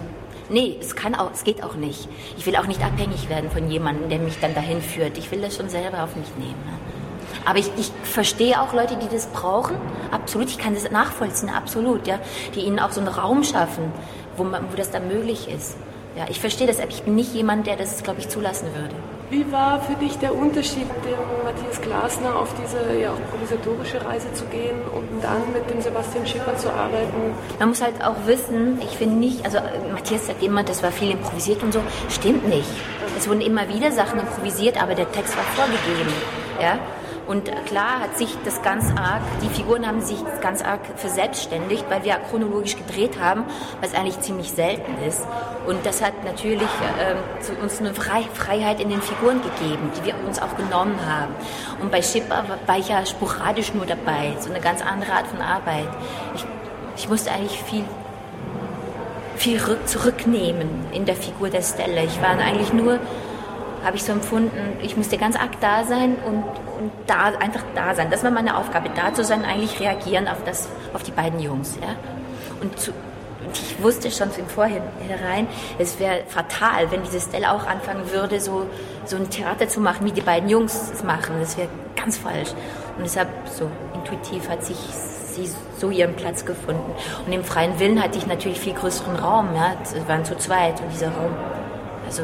Nee, 0.50 0.79
es 0.81 0.97
kann 0.97 1.15
auch, 1.15 1.31
es 1.35 1.45
geht 1.45 1.62
auch 1.62 1.75
nicht. 1.75 2.09
Ich 2.39 2.47
will 2.47 2.56
auch 2.56 2.67
nicht 2.67 2.83
abhängig 2.83 3.29
werden 3.29 3.50
von 3.50 3.71
jemandem, 3.71 4.09
der 4.09 4.19
mich 4.19 4.41
dann 4.41 4.55
dahin 4.55 4.81
führt. 4.81 5.19
Ich 5.19 5.31
will 5.31 5.43
das 5.43 5.56
schon 5.56 5.69
selber 5.69 6.05
auf 6.05 6.17
mich 6.17 6.29
nehmen. 6.39 6.55
Aber 7.44 7.58
ich, 7.58 7.70
ich 7.76 7.93
verstehe 8.02 8.61
auch 8.61 8.73
Leute, 8.73 8.96
die 8.96 9.08
das 9.08 9.26
brauchen. 9.26 9.76
Absolut, 10.11 10.49
ich 10.49 10.58
kann 10.58 10.75
das 10.75 10.90
nachvollziehen, 10.90 11.50
absolut, 11.50 12.06
ja. 12.06 12.19
Die 12.55 12.61
ihnen 12.61 12.79
auch 12.79 12.90
so 12.90 13.00
einen 13.00 13.08
Raum 13.08 13.44
schaffen, 13.44 13.93
wo, 14.37 14.44
man, 14.44 14.64
wo 14.70 14.76
das 14.76 14.90
dann 14.90 15.08
möglich 15.08 15.49
ist. 15.49 15.76
Ja, 16.17 16.25
ich 16.29 16.40
verstehe 16.40 16.67
das, 16.67 16.81
aber 16.81 16.90
ich 16.90 17.02
bin 17.02 17.14
nicht 17.14 17.35
jemand, 17.35 17.67
der 17.67 17.76
das, 17.76 18.02
glaube 18.02 18.20
ich, 18.20 18.29
zulassen 18.29 18.67
würde. 18.75 18.94
Wie 19.31 19.52
war 19.52 19.79
für 19.81 19.94
dich 19.94 20.19
der 20.19 20.35
Unterschied, 20.35 20.87
dem 21.05 21.44
Matthias 21.44 21.81
Glasner 21.82 22.35
auf 22.35 22.49
diese 22.61 22.99
ja, 22.99 23.12
improvisatorische 23.12 24.02
Reise 24.02 24.32
zu 24.32 24.46
gehen 24.46 24.81
und 24.94 25.23
dann 25.23 25.52
mit 25.52 25.69
dem 25.69 25.82
Sebastian 25.82 26.26
Schipper 26.26 26.56
zu 26.56 26.70
arbeiten? 26.70 27.35
Man 27.58 27.69
muss 27.69 27.82
halt 27.82 28.02
auch 28.02 28.17
wissen, 28.26 28.81
ich 28.81 28.96
finde 28.96 29.17
nicht, 29.17 29.44
also 29.44 29.58
Matthias 29.93 30.26
sagt 30.26 30.43
immer, 30.43 30.64
das 30.64 30.82
war 30.82 30.90
viel 30.90 31.11
improvisiert 31.11 31.62
und 31.62 31.75
so. 31.75 31.81
Stimmt 32.08 32.49
nicht. 32.49 32.70
Es 33.19 33.29
wurden 33.29 33.43
immer 33.43 33.69
wieder 33.69 33.93
Sachen 33.93 34.19
improvisiert, 34.19 34.82
aber 34.82 34.94
der 34.94 35.12
Text 35.12 35.37
war 35.37 35.44
vorgegeben. 35.44 36.12
Ja? 36.61 36.79
Und 37.29 37.51
klar 37.67 38.01
hat 38.01 38.17
sich 38.17 38.35
das 38.47 38.63
ganz 38.63 38.91
arg, 38.97 39.21
die 39.43 39.51
Figuren 39.51 39.87
haben 39.87 40.01
sich 40.01 40.17
ganz 40.41 40.63
arg 40.63 40.81
verselbstständigt, 40.97 41.85
weil 41.91 42.03
wir 42.03 42.15
chronologisch 42.31 42.75
gedreht 42.75 43.21
haben, 43.21 43.45
was 43.83 43.95
eigentlich 43.95 44.19
ziemlich 44.21 44.51
selten 44.51 44.95
ist. 45.07 45.21
Und 45.67 45.85
das 45.85 46.03
hat 46.03 46.25
natürlich 46.25 46.71
äh, 46.99 47.63
uns 47.63 47.81
eine 47.81 47.93
Freiheit 47.93 48.81
in 48.81 48.89
den 48.89 49.03
Figuren 49.03 49.43
gegeben, 49.43 49.93
die 49.99 50.07
wir 50.07 50.15
uns 50.27 50.41
auch 50.41 50.57
genommen 50.57 50.99
haben. 51.07 51.35
Und 51.83 51.93
bei 51.93 52.01
Schipper 52.01 52.45
war 52.67 52.79
ich 52.79 52.89
ja 52.89 53.05
sporadisch 53.05 53.75
nur 53.75 53.85
dabei, 53.85 54.33
so 54.41 54.49
eine 54.49 54.61
ganz 54.61 54.81
andere 54.81 55.12
Art 55.12 55.26
von 55.26 55.43
Arbeit. 55.43 55.88
Ich, 56.35 56.47
ich 56.97 57.09
musste 57.11 57.31
eigentlich 57.31 57.62
viel 57.62 57.85
viel 59.37 59.61
zurücknehmen 59.87 60.69
in 60.93 61.05
der 61.05 61.14
Figur 61.14 61.49
der 61.49 61.62
Stelle. 61.62 62.05
Ich 62.05 62.21
war 62.21 62.31
eigentlich 62.31 62.73
nur 62.73 62.99
habe 63.85 63.97
ich 63.97 64.04
so 64.04 64.12
empfunden, 64.12 64.78
ich 64.82 64.97
musste 64.97 65.18
ganz 65.18 65.37
arg 65.37 65.61
da 65.61 65.85
sein 65.85 66.16
und, 66.25 66.44
und 66.80 66.92
da, 67.06 67.32
einfach 67.40 67.62
da 67.75 67.94
sein. 67.94 68.11
Das 68.11 68.25
war 68.25 68.30
meine 68.30 68.56
Aufgabe, 68.56 68.90
da 68.94 69.12
zu 69.12 69.25
sein, 69.25 69.44
eigentlich 69.44 69.80
reagieren 69.80 70.28
auf, 70.28 70.42
das, 70.44 70.68
auf 70.94 71.02
die 71.02 71.11
beiden 71.11 71.40
Jungs. 71.40 71.78
Ja? 71.80 71.94
Und, 72.61 72.78
zu, 72.78 72.90
und 72.90 73.56
ich 73.56 73.82
wusste 73.82 74.11
schon 74.11 74.28
im 74.37 74.47
Vorhinein, 74.47 75.47
es 75.78 75.99
wäre 75.99 76.23
fatal, 76.26 76.90
wenn 76.90 77.02
diese 77.02 77.20
Stelle 77.20 77.52
auch 77.52 77.66
anfangen 77.66 78.11
würde, 78.11 78.40
so, 78.40 78.66
so 79.04 79.16
ein 79.16 79.30
Theater 79.30 79.68
zu 79.68 79.80
machen, 79.80 80.06
wie 80.06 80.12
die 80.12 80.20
beiden 80.20 80.49
Jungs 80.49 80.90
es 80.92 81.02
machen. 81.02 81.37
Das 81.40 81.56
wäre 81.56 81.68
ganz 81.97 82.18
falsch. 82.18 82.50
Und 82.97 83.04
deshalb 83.04 83.28
so 83.47 83.70
intuitiv 83.94 84.49
hat 84.49 84.64
sich 84.64 84.76
sie 84.76 85.49
so 85.78 85.90
ihren 85.90 86.14
Platz 86.14 86.44
gefunden. 86.44 86.92
Und 87.26 87.32
im 87.32 87.44
freien 87.44 87.78
Willen 87.78 88.02
hatte 88.02 88.18
ich 88.18 88.26
natürlich 88.26 88.61
viel 88.61 88.75
größeren 88.75 89.16
Raum. 89.16 89.54
Ja? 89.54 89.75
Wir 89.92 90.08
waren 90.08 90.25
zu 90.25 90.37
zweit 90.37 90.80
und 90.80 90.92
dieser 90.92 91.08
Raum, 91.08 91.35
also 92.06 92.23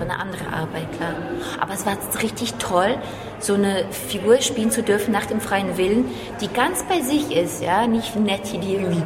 war 0.00 0.08
eine 0.08 0.18
andere 0.18 0.46
Arbeit, 0.52 0.92
klar. 0.96 1.14
Aber 1.60 1.74
es 1.74 1.84
war 1.86 1.96
richtig 2.22 2.54
toll, 2.54 2.98
so 3.40 3.54
eine 3.54 3.84
Figur 3.90 4.40
spielen 4.40 4.70
zu 4.70 4.82
dürfen 4.82 5.12
nach 5.12 5.26
dem 5.26 5.40
freien 5.40 5.76
Willen, 5.76 6.06
die 6.40 6.48
ganz 6.48 6.82
bei 6.84 7.00
sich 7.00 7.34
ist, 7.34 7.62
ja, 7.62 7.86
nicht 7.86 8.16
Nettie, 8.16 8.58
die 8.58 8.74
irgendwie 8.74 9.02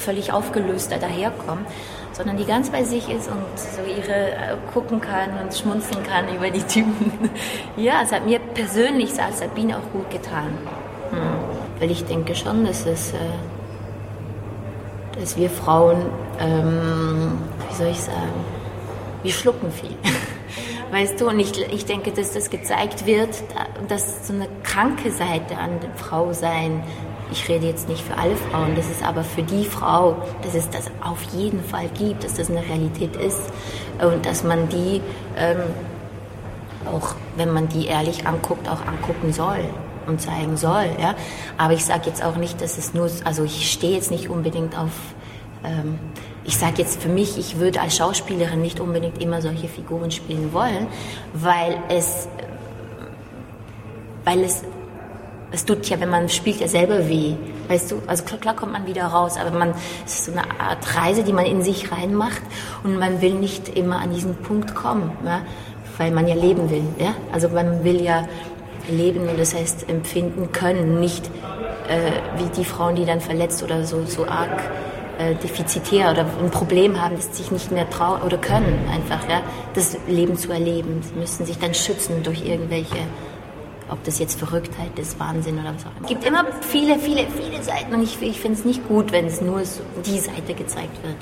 völlig 0.00 0.32
aufgelöst 0.32 0.90
da 0.90 0.96
daherkommt, 0.96 1.66
sondern 2.12 2.36
die 2.36 2.44
ganz 2.44 2.70
bei 2.70 2.82
sich 2.82 3.08
ist 3.08 3.28
und 3.28 3.44
so 3.56 3.82
ihre 3.82 4.30
äh, 4.30 4.56
gucken 4.72 5.00
kann 5.00 5.30
und 5.42 5.54
schmunzeln 5.54 6.02
kann 6.02 6.24
über 6.34 6.50
die 6.50 6.62
Typen. 6.62 7.30
ja, 7.76 8.00
es 8.02 8.12
hat 8.12 8.26
mir 8.26 8.40
persönlich 8.40 9.10
als 9.22 9.38
Sabine 9.38 9.76
auch 9.78 9.92
gut 9.92 10.10
getan. 10.10 10.48
Hm. 11.10 11.18
Weil 11.78 11.90
ich 11.90 12.04
denke 12.04 12.34
schon, 12.34 12.64
dass 12.64 12.86
es, 12.86 13.12
äh, 13.12 13.16
dass 15.18 15.36
wir 15.36 15.50
Frauen, 15.50 15.98
ähm, 16.40 17.38
wie 17.68 17.74
soll 17.74 17.88
ich 17.88 18.00
sagen, 18.00 18.44
wir 19.22 19.32
schlucken 19.32 19.70
viel. 19.70 19.96
Weißt 20.90 21.20
du, 21.20 21.28
und 21.28 21.38
ich, 21.38 21.56
ich 21.72 21.84
denke, 21.84 22.10
dass 22.10 22.32
das 22.32 22.50
gezeigt 22.50 23.06
wird, 23.06 23.28
dass 23.88 24.26
so 24.26 24.32
eine 24.32 24.48
kranke 24.64 25.10
Seite 25.12 25.56
an 25.56 25.78
Frau 25.96 26.32
sein, 26.32 26.82
ich 27.30 27.48
rede 27.48 27.68
jetzt 27.68 27.88
nicht 27.88 28.02
für 28.02 28.18
alle 28.18 28.34
Frauen, 28.34 28.74
das 28.74 28.90
ist 28.90 29.04
aber 29.04 29.22
für 29.22 29.44
die 29.44 29.64
Frau, 29.64 30.16
dass 30.42 30.54
es 30.56 30.68
das 30.68 30.90
auf 31.00 31.22
jeden 31.32 31.62
Fall 31.62 31.88
gibt, 31.96 32.24
dass 32.24 32.34
das 32.34 32.50
eine 32.50 32.64
Realität 32.64 33.14
ist 33.14 33.52
und 34.02 34.26
dass 34.26 34.42
man 34.42 34.68
die 34.68 35.00
ähm, 35.36 35.60
auch 36.86 37.14
wenn 37.36 37.52
man 37.52 37.68
die 37.68 37.86
ehrlich 37.86 38.26
anguckt, 38.26 38.68
auch 38.68 38.86
angucken 38.86 39.32
soll 39.32 39.64
und 40.06 40.20
zeigen 40.20 40.56
soll. 40.56 40.86
Ja? 41.00 41.14
Aber 41.58 41.72
ich 41.72 41.84
sage 41.84 42.02
jetzt 42.06 42.22
auch 42.22 42.36
nicht, 42.36 42.60
dass 42.60 42.78
es 42.78 42.94
nur, 42.94 43.10
also 43.24 43.44
ich 43.44 43.70
stehe 43.70 43.94
jetzt 43.94 44.10
nicht 44.10 44.28
unbedingt 44.28 44.76
auf, 44.78 44.92
ähm, 45.64 45.98
ich 46.44 46.56
sage 46.56 46.74
jetzt 46.78 47.02
für 47.02 47.08
mich, 47.08 47.38
ich 47.38 47.58
würde 47.58 47.80
als 47.80 47.96
Schauspielerin 47.96 48.60
nicht 48.60 48.80
unbedingt 48.80 49.20
immer 49.20 49.42
solche 49.42 49.68
Figuren 49.68 50.10
spielen 50.10 50.52
wollen, 50.52 50.86
weil 51.34 51.76
es, 51.88 52.28
weil 54.24 54.42
es, 54.44 54.62
es 55.52 55.64
tut 55.64 55.88
ja, 55.88 56.00
wenn 56.00 56.08
man 56.10 56.28
spielt 56.28 56.60
ja 56.60 56.68
selber 56.68 57.08
weh. 57.08 57.34
Weißt 57.68 57.92
du, 57.92 58.02
also 58.06 58.24
klar, 58.24 58.40
klar 58.40 58.56
kommt 58.56 58.72
man 58.72 58.86
wieder 58.86 59.04
raus, 59.04 59.36
aber 59.36 59.56
man, 59.56 59.74
es 60.04 60.14
ist 60.14 60.24
so 60.26 60.32
eine 60.32 60.42
Art 60.60 60.96
Reise, 60.96 61.22
die 61.22 61.32
man 61.32 61.46
in 61.46 61.62
sich 61.62 61.92
reinmacht 61.92 62.42
und 62.82 62.98
man 62.98 63.20
will 63.20 63.34
nicht 63.34 63.68
immer 63.76 64.00
an 64.00 64.12
diesen 64.12 64.34
Punkt 64.36 64.74
kommen, 64.74 65.12
ja? 65.24 65.42
weil 65.98 66.10
man 66.10 66.26
ja 66.26 66.34
leben 66.34 66.70
will. 66.70 66.82
Ja? 66.98 67.14
Also 67.32 67.48
man 67.48 67.84
will 67.84 68.00
ja 68.00 68.26
leben 68.88 69.28
und 69.28 69.38
das 69.38 69.54
heißt 69.54 69.88
empfinden 69.88 70.50
können, 70.52 70.98
nicht 70.98 71.26
äh, 71.88 72.40
wie 72.40 72.48
die 72.56 72.64
Frauen, 72.64 72.96
die 72.96 73.04
dann 73.04 73.20
verletzt 73.20 73.62
oder 73.62 73.84
so, 73.84 74.04
so 74.06 74.26
arg 74.26 74.60
äh, 75.20 75.34
defizitär 75.34 76.10
oder 76.10 76.26
ein 76.42 76.50
Problem 76.50 77.00
haben, 77.00 77.16
dass 77.16 77.26
sie 77.26 77.42
sich 77.42 77.50
nicht 77.50 77.70
mehr 77.70 77.88
trauen 77.90 78.22
oder 78.22 78.38
können, 78.38 78.88
einfach 78.90 79.28
ja, 79.28 79.42
das 79.74 79.96
Leben 80.06 80.36
zu 80.36 80.50
erleben. 80.50 81.02
Sie 81.02 81.18
müssen 81.18 81.44
sich 81.44 81.58
dann 81.58 81.74
schützen 81.74 82.22
durch 82.22 82.44
irgendwelche, 82.44 82.96
ob 83.90 84.02
das 84.04 84.18
jetzt 84.18 84.38
Verrücktheit 84.38 84.98
ist, 84.98 85.20
Wahnsinn 85.20 85.58
oder 85.58 85.74
was 85.74 85.84
auch 85.84 85.96
immer. 85.98 86.02
Es 86.02 86.08
gibt 86.08 86.24
immer 86.24 86.46
viele, 86.62 86.98
viele, 86.98 87.26
viele 87.28 87.62
Seiten 87.62 87.94
und 87.94 88.02
ich, 88.02 88.20
ich 88.22 88.40
finde 88.40 88.58
es 88.58 88.64
nicht 88.64 88.86
gut, 88.88 89.12
wenn 89.12 89.26
es 89.26 89.40
nur 89.40 89.64
so 89.64 89.82
die 90.06 90.18
Seite 90.18 90.54
gezeigt 90.54 91.02
wird. 91.02 91.16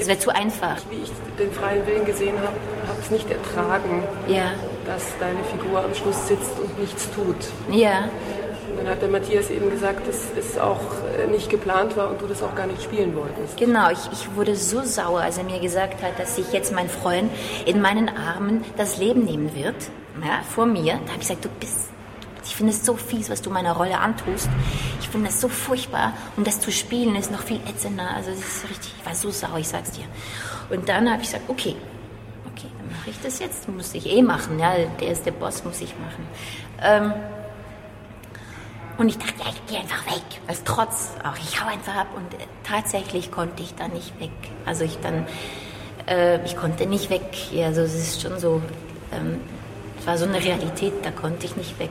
Es 0.00 0.06
wäre 0.06 0.18
zu 0.18 0.30
einfach. 0.30 0.76
Wie 0.90 1.02
ich 1.02 1.10
den 1.38 1.50
freien 1.52 1.84
Willen 1.86 2.04
gesehen 2.04 2.36
habe, 2.38 2.54
habe 2.86 3.00
es 3.00 3.10
nicht 3.10 3.28
ertragen, 3.30 4.04
ja. 4.28 4.52
dass 4.86 5.04
deine 5.18 5.42
Figur 5.44 5.84
am 5.84 5.92
Schluss 5.92 6.28
sitzt 6.28 6.58
und 6.60 6.78
nichts 6.78 7.08
tut. 7.10 7.36
Ja. 7.76 8.08
Und 8.70 8.78
dann 8.78 8.88
hat 8.88 9.02
der 9.02 9.08
Matthias 9.08 9.50
eben 9.50 9.70
gesagt, 9.70 10.06
dass 10.06 10.26
es 10.38 10.58
auch 10.58 10.80
äh, 11.18 11.26
nicht 11.26 11.50
geplant 11.50 11.96
war 11.96 12.10
und 12.10 12.20
du 12.20 12.26
das 12.26 12.42
auch 12.42 12.54
gar 12.54 12.66
nicht 12.66 12.82
spielen 12.82 13.14
wolltest. 13.14 13.56
Genau, 13.56 13.90
ich, 13.90 13.98
ich 14.12 14.34
wurde 14.34 14.54
so 14.56 14.82
sauer, 14.82 15.20
als 15.20 15.38
er 15.38 15.44
mir 15.44 15.60
gesagt 15.60 16.02
hat, 16.02 16.18
dass 16.18 16.36
sich 16.36 16.52
jetzt 16.52 16.72
mein 16.72 16.88
Freund 16.88 17.30
in 17.66 17.80
meinen 17.80 18.08
Armen 18.08 18.64
das 18.76 18.98
Leben 18.98 19.24
nehmen 19.24 19.54
wird, 19.54 19.76
ja, 20.22 20.40
vor 20.54 20.66
mir. 20.66 20.94
Da 20.94 21.12
habe 21.12 21.12
ich 21.14 21.28
gesagt, 21.28 21.44
du 21.44 21.48
bist 21.60 21.88
ich 22.48 22.56
finde 22.56 22.72
es 22.72 22.84
so 22.84 22.96
fies, 22.96 23.28
was 23.30 23.42
du 23.42 23.50
meiner 23.50 23.72
Rolle 23.72 23.98
antust. 23.98 24.48
Ich 25.00 25.08
finde 25.08 25.28
es 25.28 25.40
so 25.40 25.48
furchtbar. 25.48 26.14
Und 26.36 26.46
das 26.46 26.60
zu 26.60 26.72
spielen 26.72 27.14
ist 27.14 27.30
noch 27.30 27.42
viel 27.42 27.60
ätzender. 27.68 28.10
Also 28.16 28.30
es 28.30 28.38
ist 28.40 28.64
richtig, 28.70 28.94
ich 28.98 29.06
war 29.06 29.14
so 29.14 29.30
sauer, 29.30 29.58
ich 29.58 29.68
sag's 29.68 29.92
dir. 29.92 30.04
Und 30.70 30.88
dann 30.88 31.10
habe 31.10 31.22
ich 31.22 31.28
gesagt, 31.30 31.48
okay, 31.48 31.76
okay, 32.50 32.68
dann 32.78 32.98
mache 32.98 33.10
ich 33.10 33.20
das 33.22 33.38
jetzt. 33.38 33.68
Muss 33.68 33.94
ich 33.94 34.06
eh 34.06 34.22
machen. 34.22 34.58
Ja, 34.58 34.74
der 35.00 35.12
ist 35.12 35.26
der 35.26 35.32
Boss, 35.32 35.62
muss 35.64 35.80
ich 35.80 35.94
machen. 35.98 36.26
Ähm, 36.82 37.12
und 38.98 39.08
ich 39.08 39.16
dachte, 39.16 39.34
ja, 39.38 39.50
ich 39.50 39.66
gehe 39.66 39.78
einfach 39.78 40.04
weg. 40.06 40.22
Als 40.48 40.64
trotz, 40.64 41.12
auch 41.22 41.36
ich 41.36 41.62
hau 41.62 41.68
einfach 41.68 41.94
ab. 41.94 42.08
Und 42.16 42.34
äh, 42.34 42.46
tatsächlich 42.64 43.30
konnte 43.30 43.62
ich 43.62 43.74
da 43.76 43.86
nicht 43.86 44.18
weg. 44.20 44.30
Also 44.66 44.84
ich 44.84 44.98
dann, 44.98 45.26
äh, 46.08 46.44
ich 46.44 46.56
konnte 46.56 46.84
nicht 46.84 47.08
weg. 47.08 47.22
Ja, 47.52 47.66
also 47.66 47.82
es 47.82 47.94
ist 47.94 48.20
schon 48.20 48.40
so, 48.40 48.60
ähm, 49.12 49.40
es 50.00 50.06
war 50.06 50.18
so 50.18 50.24
eine 50.24 50.42
Realität, 50.42 50.92
da 51.04 51.12
konnte 51.12 51.46
ich 51.46 51.56
nicht 51.56 51.78
weg. 51.78 51.90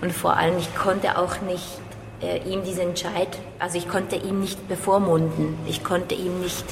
Und 0.00 0.12
vor 0.12 0.36
allem, 0.36 0.58
ich 0.58 0.74
konnte 0.74 1.16
auch 1.16 1.40
nicht 1.42 1.80
äh, 2.20 2.38
ihm 2.48 2.64
diesen 2.64 2.88
Entscheid, 2.88 3.28
also 3.60 3.78
ich 3.78 3.88
konnte 3.88 4.16
ihm 4.16 4.40
nicht 4.40 4.68
bevormunden. 4.68 5.56
Ich 5.66 5.84
konnte 5.84 6.16
ihm 6.16 6.40
nicht 6.40 6.64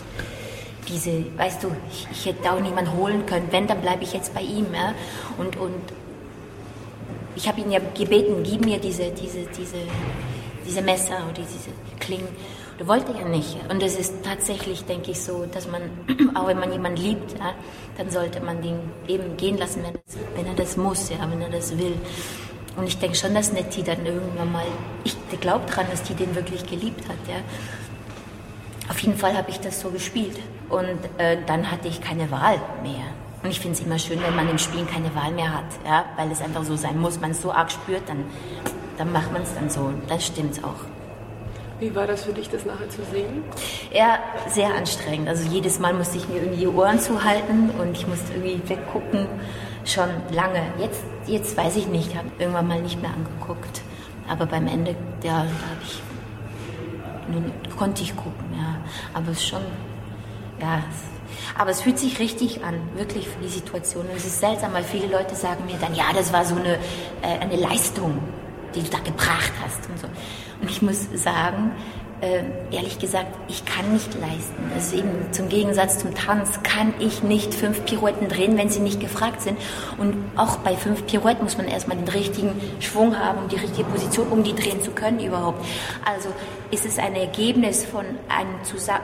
diese, 0.88 1.24
weißt 1.36 1.62
du, 1.62 1.70
ich, 1.92 2.08
ich 2.10 2.26
hätte 2.26 2.50
auch 2.50 2.58
niemanden 2.58 2.92
holen 2.94 3.24
können. 3.26 3.46
Wenn, 3.52 3.68
dann 3.68 3.80
bleibe 3.80 4.02
ich 4.02 4.12
jetzt 4.12 4.34
bei 4.34 4.40
ihm. 4.40 4.66
Ja? 4.74 4.94
Und, 5.38 5.56
und 5.56 5.80
ich 7.36 7.48
habe 7.48 7.60
ihn 7.60 7.70
ja 7.70 7.80
gebeten, 7.94 8.42
gib 8.42 8.64
mir 8.64 8.78
diese, 8.78 9.10
diese, 9.10 9.40
diese, 9.56 9.78
diese 10.66 10.82
Messer 10.82 11.18
oder 11.28 11.42
diese 11.42 11.70
Klingen. 11.98 12.28
Du 12.78 12.86
wollte 12.86 13.12
ja 13.12 13.28
nicht. 13.28 13.56
Und 13.68 13.82
es 13.82 13.98
ist 13.98 14.14
tatsächlich, 14.24 14.84
denke 14.84 15.10
ich, 15.10 15.20
so, 15.20 15.44
dass 15.52 15.68
man, 15.68 15.82
auch 16.34 16.46
wenn 16.46 16.58
man 16.58 16.72
jemanden 16.72 17.02
liebt, 17.02 17.38
ja, 17.38 17.54
dann 17.98 18.10
sollte 18.10 18.40
man 18.40 18.62
den 18.62 18.78
eben 19.06 19.36
gehen 19.36 19.58
lassen, 19.58 19.82
wenn, 19.82 19.94
es, 19.94 20.16
wenn 20.34 20.46
er 20.46 20.54
das 20.54 20.76
muss, 20.76 21.10
ja, 21.10 21.30
wenn 21.30 21.42
er 21.42 21.50
das 21.50 21.76
will. 21.76 21.94
Und 22.76 22.86
ich 22.86 22.98
denke 22.98 23.16
schon, 23.16 23.34
dass 23.34 23.52
Nettie 23.52 23.82
dann 23.82 24.06
irgendwann 24.06 24.50
mal, 24.52 24.64
ich 25.04 25.14
glaube 25.40 25.66
daran, 25.66 25.86
dass 25.90 26.02
die 26.04 26.14
den 26.14 26.34
wirklich 26.34 26.64
geliebt 26.66 27.06
hat. 27.08 27.18
Ja. 27.28 27.36
Auf 28.88 28.98
jeden 29.00 29.18
Fall 29.18 29.36
habe 29.36 29.50
ich 29.50 29.60
das 29.60 29.80
so 29.80 29.90
gespielt. 29.90 30.38
Und 30.70 30.98
äh, 31.18 31.36
dann 31.46 31.70
hatte 31.70 31.88
ich 31.88 32.00
keine 32.00 32.30
Wahl 32.30 32.60
mehr. 32.82 33.04
Und 33.42 33.50
ich 33.50 33.60
finde 33.60 33.78
es 33.78 33.84
immer 33.84 33.98
schön, 33.98 34.22
wenn 34.22 34.36
man 34.36 34.48
im 34.48 34.58
Spielen 34.58 34.86
keine 34.86 35.14
Wahl 35.14 35.32
mehr 35.32 35.52
hat, 35.52 35.64
ja, 35.84 36.04
weil 36.16 36.30
es 36.30 36.42
einfach 36.42 36.62
so 36.64 36.76
sein 36.76 36.98
muss. 36.98 37.20
Man 37.20 37.30
es 37.30 37.40
so 37.40 37.52
arg 37.52 37.70
spürt, 37.70 38.02
dann, 38.06 38.24
dann 38.98 39.12
macht 39.12 39.32
man 39.32 39.42
es 39.42 39.54
dann 39.54 39.70
so. 39.70 39.92
Das 40.08 40.26
stimmt 40.26 40.62
auch. 40.62 40.84
Wie 41.80 41.94
war 41.94 42.06
das 42.06 42.24
für 42.24 42.34
dich, 42.34 42.50
das 42.50 42.66
nachher 42.66 42.90
zu 42.90 43.02
singen? 43.10 43.42
Ja, 43.90 44.18
sehr 44.48 44.74
anstrengend. 44.74 45.28
Also 45.28 45.48
jedes 45.48 45.78
Mal 45.78 45.94
musste 45.94 46.18
ich 46.18 46.28
mir 46.28 46.36
irgendwie 46.36 46.58
die 46.60 46.68
Ohren 46.68 47.00
zuhalten 47.00 47.70
und 47.70 47.92
ich 47.92 48.06
musste 48.06 48.34
irgendwie 48.34 48.60
weggucken. 48.68 49.26
Schon 49.86 50.10
lange. 50.30 50.60
Jetzt, 50.78 51.02
jetzt 51.26 51.56
weiß 51.56 51.76
ich 51.76 51.88
nicht, 51.88 52.14
habe 52.14 52.28
irgendwann 52.38 52.68
mal 52.68 52.82
nicht 52.82 53.00
mehr 53.00 53.10
angeguckt. 53.10 53.80
Aber 54.28 54.44
beim 54.44 54.66
Ende, 54.66 54.94
ja, 55.24 55.38
habe 55.38 55.48
ich, 55.82 56.02
nun 57.28 57.50
konnte 57.78 58.02
ich 58.02 58.14
gucken, 58.14 58.44
ja. 58.52 58.76
Aber 59.14 59.30
es 59.30 59.38
ist 59.38 59.48
schon, 59.48 59.62
ja, 60.60 60.82
aber 61.56 61.70
es 61.70 61.82
fühlt 61.82 61.98
sich 61.98 62.18
richtig 62.18 62.64
an, 62.64 62.74
wirklich 62.94 63.28
für 63.28 63.40
die 63.42 63.48
Situation. 63.48 64.06
Und 64.06 64.16
es 64.16 64.24
ist 64.24 64.40
seltsam, 64.40 64.72
weil 64.72 64.84
viele 64.84 65.06
Leute 65.06 65.34
sagen 65.34 65.66
mir 65.66 65.76
dann, 65.80 65.94
ja, 65.94 66.12
das 66.14 66.32
war 66.32 66.44
so 66.44 66.56
eine, 66.56 66.74
äh, 67.22 67.38
eine 67.40 67.56
Leistung, 67.56 68.18
die 68.74 68.82
du 68.82 68.90
da 68.90 68.98
gebracht 68.98 69.52
hast 69.62 69.88
und 69.88 69.98
so. 69.98 70.06
Und 70.60 70.70
ich 70.70 70.82
muss 70.82 71.08
sagen, 71.14 71.72
äh, 72.20 72.42
ehrlich 72.70 72.98
gesagt, 72.98 73.28
ich 73.48 73.64
kann 73.64 73.92
nicht 73.92 74.14
leisten. 74.14 74.70
Also 74.74 74.96
eben 74.96 75.32
zum 75.32 75.48
Gegensatz 75.48 75.98
zum 75.98 76.14
Tanz 76.14 76.62
kann 76.62 76.92
ich 76.98 77.22
nicht 77.22 77.54
fünf 77.54 77.84
Pirouetten 77.84 78.28
drehen, 78.28 78.58
wenn 78.58 78.68
sie 78.68 78.80
nicht 78.80 79.00
gefragt 79.00 79.42
sind. 79.42 79.58
Und 79.98 80.14
auch 80.36 80.58
bei 80.58 80.76
fünf 80.76 81.06
Pirouetten 81.06 81.44
muss 81.44 81.56
man 81.56 81.66
erstmal 81.66 81.96
den 81.96 82.08
richtigen 82.08 82.52
Schwung 82.80 83.18
haben 83.18 83.48
die 83.48 83.56
richtige 83.56 83.84
Position, 83.84 84.28
um 84.28 84.42
die 84.42 84.54
drehen 84.54 84.82
zu 84.82 84.90
können 84.90 85.20
überhaupt. 85.20 85.64
Also 86.04 86.28
ist 86.70 86.86
es 86.86 86.98
ein 86.98 87.14
Ergebnis 87.14 87.84
von 87.84 88.04
einem 88.28 88.54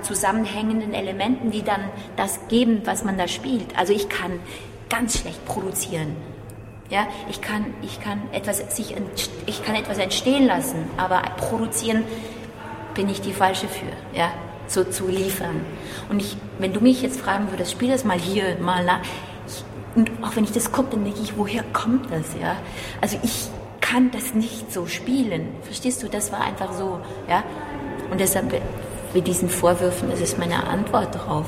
zusammenhängenden 0.03 0.95
Elementen, 0.95 1.51
die 1.51 1.63
dann 1.63 1.91
das 2.17 2.39
geben, 2.49 2.83
was 2.85 3.05
man 3.05 3.17
da 3.17 3.29
spielt. 3.29 3.77
Also 3.77 3.93
ich 3.93 4.09
kann 4.09 4.39
ganz 4.89 5.19
schlecht 5.19 5.45
produzieren. 5.47 6.17
Ja, 6.89 7.09
ich 7.29 7.41
kann, 7.41 7.65
ich 7.83 8.01
kann 8.01 8.23
etwas 8.31 8.59
sich, 8.77 8.95
ich 9.47 9.65
kann 9.65 9.75
etwas 9.75 9.99
entstehen 9.99 10.47
lassen, 10.47 10.89
aber 10.97 11.21
produzieren 11.37 12.05
bin 12.97 13.09
ich 13.09 13.21
die 13.21 13.33
falsche 13.33 13.69
für, 13.69 13.87
ja, 14.17 14.33
so 14.67 14.83
zu 14.83 15.07
liefern. 15.07 15.61
Und 16.09 16.21
ich, 16.21 16.37
wenn 16.59 16.73
du 16.73 16.81
mich 16.81 17.03
jetzt 17.03 17.21
fragen 17.21 17.51
würdest, 17.51 17.73
spiel 17.73 17.91
das 17.91 18.05
mal 18.05 18.19
hier, 18.19 18.57
mal 18.61 18.85
nach, 18.85 19.01
ich, 19.47 19.65
und 19.95 20.11
auch 20.23 20.35
wenn 20.35 20.45
ich 20.45 20.53
das 20.53 20.73
gucke, 20.73 20.91
dann 20.93 21.05
denke 21.05 21.21
ich, 21.23 21.37
woher 21.37 21.63
kommt 21.73 22.11
das, 22.11 22.35
ja? 22.41 22.57
Also 23.01 23.19
ich 23.23 23.49
kann 23.81 24.11
das 24.11 24.35
nicht 24.35 24.73
so 24.73 24.87
spielen, 24.87 25.49
verstehst 25.63 26.03
du? 26.03 26.09
Das 26.09 26.33
war 26.33 26.41
einfach 26.41 26.73
so, 26.73 26.99
ja. 27.29 27.45
Und 28.11 28.21
deshalb 28.21 28.53
mit 29.15 29.27
diesen 29.27 29.49
Vorwürfen, 29.49 30.11
das 30.11 30.21
ist 30.21 30.39
meine 30.39 30.67
Antwort 30.67 31.15
darauf. 31.15 31.47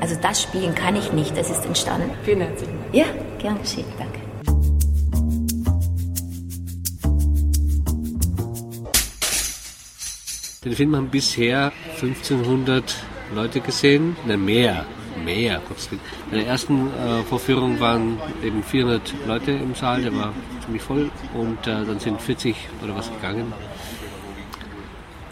Also 0.00 0.16
das 0.20 0.42
Spielen 0.42 0.74
kann 0.74 0.96
ich 0.96 1.12
nicht, 1.12 1.36
das 1.36 1.50
ist 1.50 1.64
entstanden. 1.64 2.10
Vielen 2.24 2.40
herzlichen 2.40 2.78
Dank. 2.80 2.94
Ja, 2.94 3.04
gern 3.38 3.58
geschehen, 3.60 3.86
danke. 3.98 4.27
Den 10.68 10.76
Film 10.76 10.96
haben 10.96 11.08
bisher 11.08 11.72
1500 11.94 12.94
Leute 13.34 13.60
gesehen, 13.60 14.16
ne 14.26 14.36
mehr, 14.36 14.84
mehr. 15.24 15.62
In 16.30 16.36
der 16.36 16.46
ersten 16.46 16.88
äh, 16.88 17.22
Vorführung 17.22 17.80
waren 17.80 18.18
eben 18.44 18.62
400 18.62 19.14
Leute 19.26 19.52
im 19.52 19.74
Saal, 19.74 20.02
der 20.02 20.14
war 20.14 20.34
ziemlich 20.62 20.82
voll 20.82 21.10
und 21.32 21.66
äh, 21.66 21.86
dann 21.86 21.98
sind 21.98 22.20
40 22.20 22.54
oder 22.84 22.94
was 22.94 23.10
gegangen. 23.10 23.50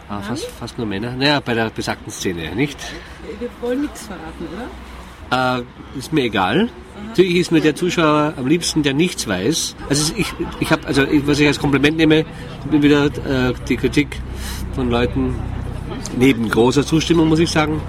Ah, 0.09 0.23
fast, 0.23 0.47
fast 0.47 0.78
nur 0.78 0.87
Männer. 0.87 1.12
Naja, 1.12 1.40
bei 1.40 1.52
der 1.52 1.69
besagten 1.69 2.11
Szene, 2.11 2.55
nicht? 2.55 2.78
Wir 3.38 3.50
wollen 3.61 3.83
nichts 3.83 4.07
verraten, 4.07 4.47
oder? 4.55 5.59
Äh, 5.59 5.99
ist 5.99 6.14
mir 6.14 6.25
egal. 6.25 6.71
Natürlich 7.09 7.37
ist 7.37 7.52
mir 7.52 7.61
der 7.61 7.76
Zuschauer 7.76 8.33
am 8.38 8.47
liebsten, 8.47 8.83
der 8.83 8.95
nichts 8.95 9.28
weiß. 9.28 9.76
Also 9.90 10.14
ich, 10.16 10.33
ich 10.61 10.71
habe, 10.71 10.87
also 10.87 11.07
was 11.26 11.38
ich 11.40 11.47
als 11.47 11.59
Kompliment 11.59 11.99
nehme, 11.99 12.25
bin 12.71 12.83
wieder 12.83 13.05
äh, 13.05 13.52
die 13.69 13.76
Kritik 13.76 14.16
von 14.76 14.90
Leuten, 14.90 15.35
neben 16.18 16.50
großer 16.50 16.85
Zustimmung 16.85 17.28
muss 17.30 17.38
ich 17.38 17.50
sagen, 17.50 17.80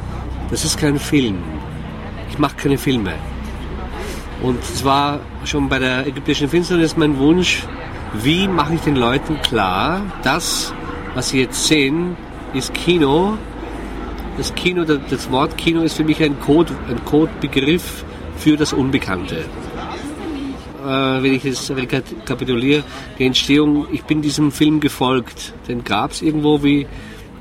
das 0.50 0.64
ist 0.64 0.80
kein 0.80 0.98
Film. 0.98 1.36
Ich 2.30 2.40
mache 2.40 2.56
keine 2.56 2.78
Filme. 2.78 3.14
Und 4.42 4.60
es 4.64 4.86
war 4.86 5.20
schon 5.44 5.68
bei 5.68 5.80
der 5.80 6.08
ägyptischen 6.08 6.48
Finsternis 6.48 6.96
mein 6.96 7.18
Wunsch, 7.18 7.64
wie 8.24 8.48
mache 8.48 8.76
ich 8.76 8.82
den 8.82 8.96
Leuten 8.96 9.42
klar, 9.42 10.02
das, 10.24 10.74
was 11.14 11.30
sie 11.30 11.42
jetzt 11.42 11.68
sehen, 11.68 12.16
ist 12.54 12.74
Kino. 12.74 13.38
Das 14.38 14.56
Kino, 14.56 14.86
das 14.86 15.30
Wort 15.30 15.58
Kino 15.58 15.82
ist 15.82 15.98
für 15.98 16.06
mich 16.06 16.24
ein 16.24 16.40
Code, 16.40 16.74
ein 16.90 17.04
Codebegriff 17.04 18.06
für 18.38 18.56
das 18.56 18.72
Unbekannte. 18.72 19.44
Äh, 20.88 21.24
wenn 21.24 21.34
ich 21.34 21.46
es 21.46 21.70
rekapituliere, 21.70 22.84
die 23.20 23.26
Entstehung, 23.26 23.88
ich 23.92 24.04
bin 24.04 24.22
diesem 24.22 24.52
Film 24.52 24.80
gefolgt. 24.80 25.54
Den 25.68 25.84
gab 25.84 26.12
es 26.12 26.22
irgendwo 26.22 26.64
wie 26.64 26.88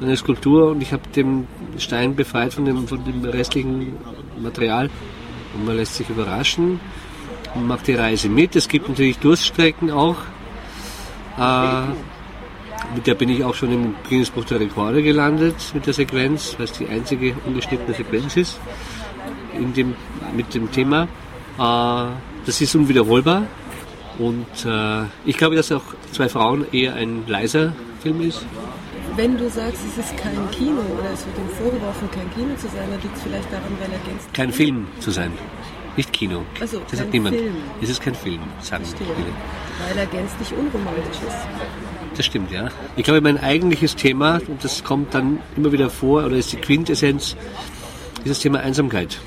eine 0.01 0.17
Skulptur 0.17 0.71
und 0.71 0.83
ich 0.83 0.93
habe 0.93 1.03
den 1.15 1.47
Stein 1.79 2.17
befreit 2.17 2.53
von 2.53 2.65
dem, 2.65 2.87
von 2.89 3.05
dem 3.05 3.25
restlichen 3.25 3.95
Material 4.39 4.91
und 5.55 5.65
man 5.65 5.77
lässt 5.77 5.95
sich 5.95 6.09
überraschen. 6.11 6.81
Man 7.55 7.69
macht 7.69 7.87
die 7.87 7.95
Reise 7.95 8.29
mit. 8.29 8.57
Es 8.57 8.69
gibt 8.69 8.89
natürlich 8.89 9.19
Durststrecken 9.19 9.91
auch. 9.91 10.17
Äh, 11.39 11.83
mit 12.95 13.07
der 13.07 13.15
bin 13.15 13.29
ich 13.29 13.43
auch 13.45 13.55
schon 13.55 13.73
im 13.73 13.95
Guinness 14.09 14.31
Buch 14.31 14.45
der 14.45 14.61
Rekorde 14.61 15.03
gelandet, 15.03 15.57
mit 15.75 15.87
der 15.87 15.95
Sequenz, 15.95 16.57
es 16.59 16.73
die 16.73 16.87
einzige 16.87 17.35
ungeschnittene 17.47 17.95
Sequenz 17.95 18.37
ist 18.37 18.59
in 19.59 19.73
dem, 19.73 19.95
mit 20.35 20.55
dem 20.55 20.71
Thema. 20.71 21.09
Äh, 21.59 22.36
das 22.47 22.61
ist 22.61 22.75
unwiederholbar. 22.75 23.47
Und 24.19 24.47
äh, 24.65 25.05
ich 25.27 25.37
glaube, 25.37 25.57
dass 25.57 25.71
auch 25.73 25.83
zwei 26.13 26.29
Frauen 26.29 26.65
eher 26.73 26.95
ein 26.95 27.25
leiser 27.27 27.75
Film 28.01 28.23
ist. 28.23 28.47
Wenn 29.15 29.37
du 29.37 29.49
sagst, 29.51 29.81
es 29.87 30.05
ist 30.05 30.17
kein 30.17 30.51
Kino 30.51 30.81
oder 30.99 31.11
es 31.13 31.25
wird 31.27 31.37
ihm 31.39 31.49
vorgeworfen, 31.57 32.11
kein 32.11 32.33
Kino 32.35 32.55
zu 32.57 32.67
sein, 32.69 32.89
dann 32.91 33.01
liegt 33.03 33.17
es 33.17 33.23
vielleicht 33.23 33.53
daran, 33.53 33.73
weil 33.79 33.91
er 33.91 33.99
ergänzt. 33.99 34.33
Kein 34.33 34.53
Film 34.53 34.87
zu 35.01 35.11
sein. 35.11 35.33
Nicht 35.97 36.13
Kino. 36.13 36.43
Also, 36.61 36.81
das 36.91 36.99
sagt 36.99 37.13
niemand. 37.13 37.37
Film. 37.37 37.55
Es 37.81 37.89
ist 37.89 38.03
kein 38.03 38.15
Film, 38.15 38.41
sagen 38.61 38.85
viele. 38.85 39.11
Weil 39.11 39.99
er 39.99 40.07
gänzlich 40.07 40.53
unromantisch 40.53 41.23
ist. 41.27 41.37
Das 42.17 42.27
stimmt, 42.27 42.51
ja. 42.51 42.69
Ich 42.97 43.05
glaube, 43.05 43.21
mein 43.21 43.39
eigentliches 43.39 43.97
Thema, 43.97 44.41
und 44.47 44.63
das 44.63 44.85
kommt 44.85 45.15
dann 45.15 45.41
immer 45.57 45.73
wieder 45.73 45.89
vor, 45.91 46.25
oder 46.25 46.37
ist 46.37 46.53
die 46.53 46.57
Quintessenz, 46.57 47.37
ist 48.19 48.31
das 48.31 48.39
Thema 48.41 48.61
Einsamkeit. 48.61 49.19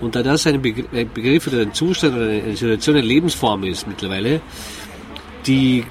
Und 0.00 0.14
da 0.14 0.22
das 0.22 0.46
ein 0.46 0.62
Begriff 0.62 1.46
oder 1.48 1.62
ein 1.62 1.74
Zustand 1.74 2.16
oder 2.16 2.26
eine 2.26 2.56
Situation, 2.56 2.96
eine 2.96 3.06
Lebensform 3.06 3.64
ist 3.64 3.86
mittlerweile, 3.86 4.40
die 5.46 5.84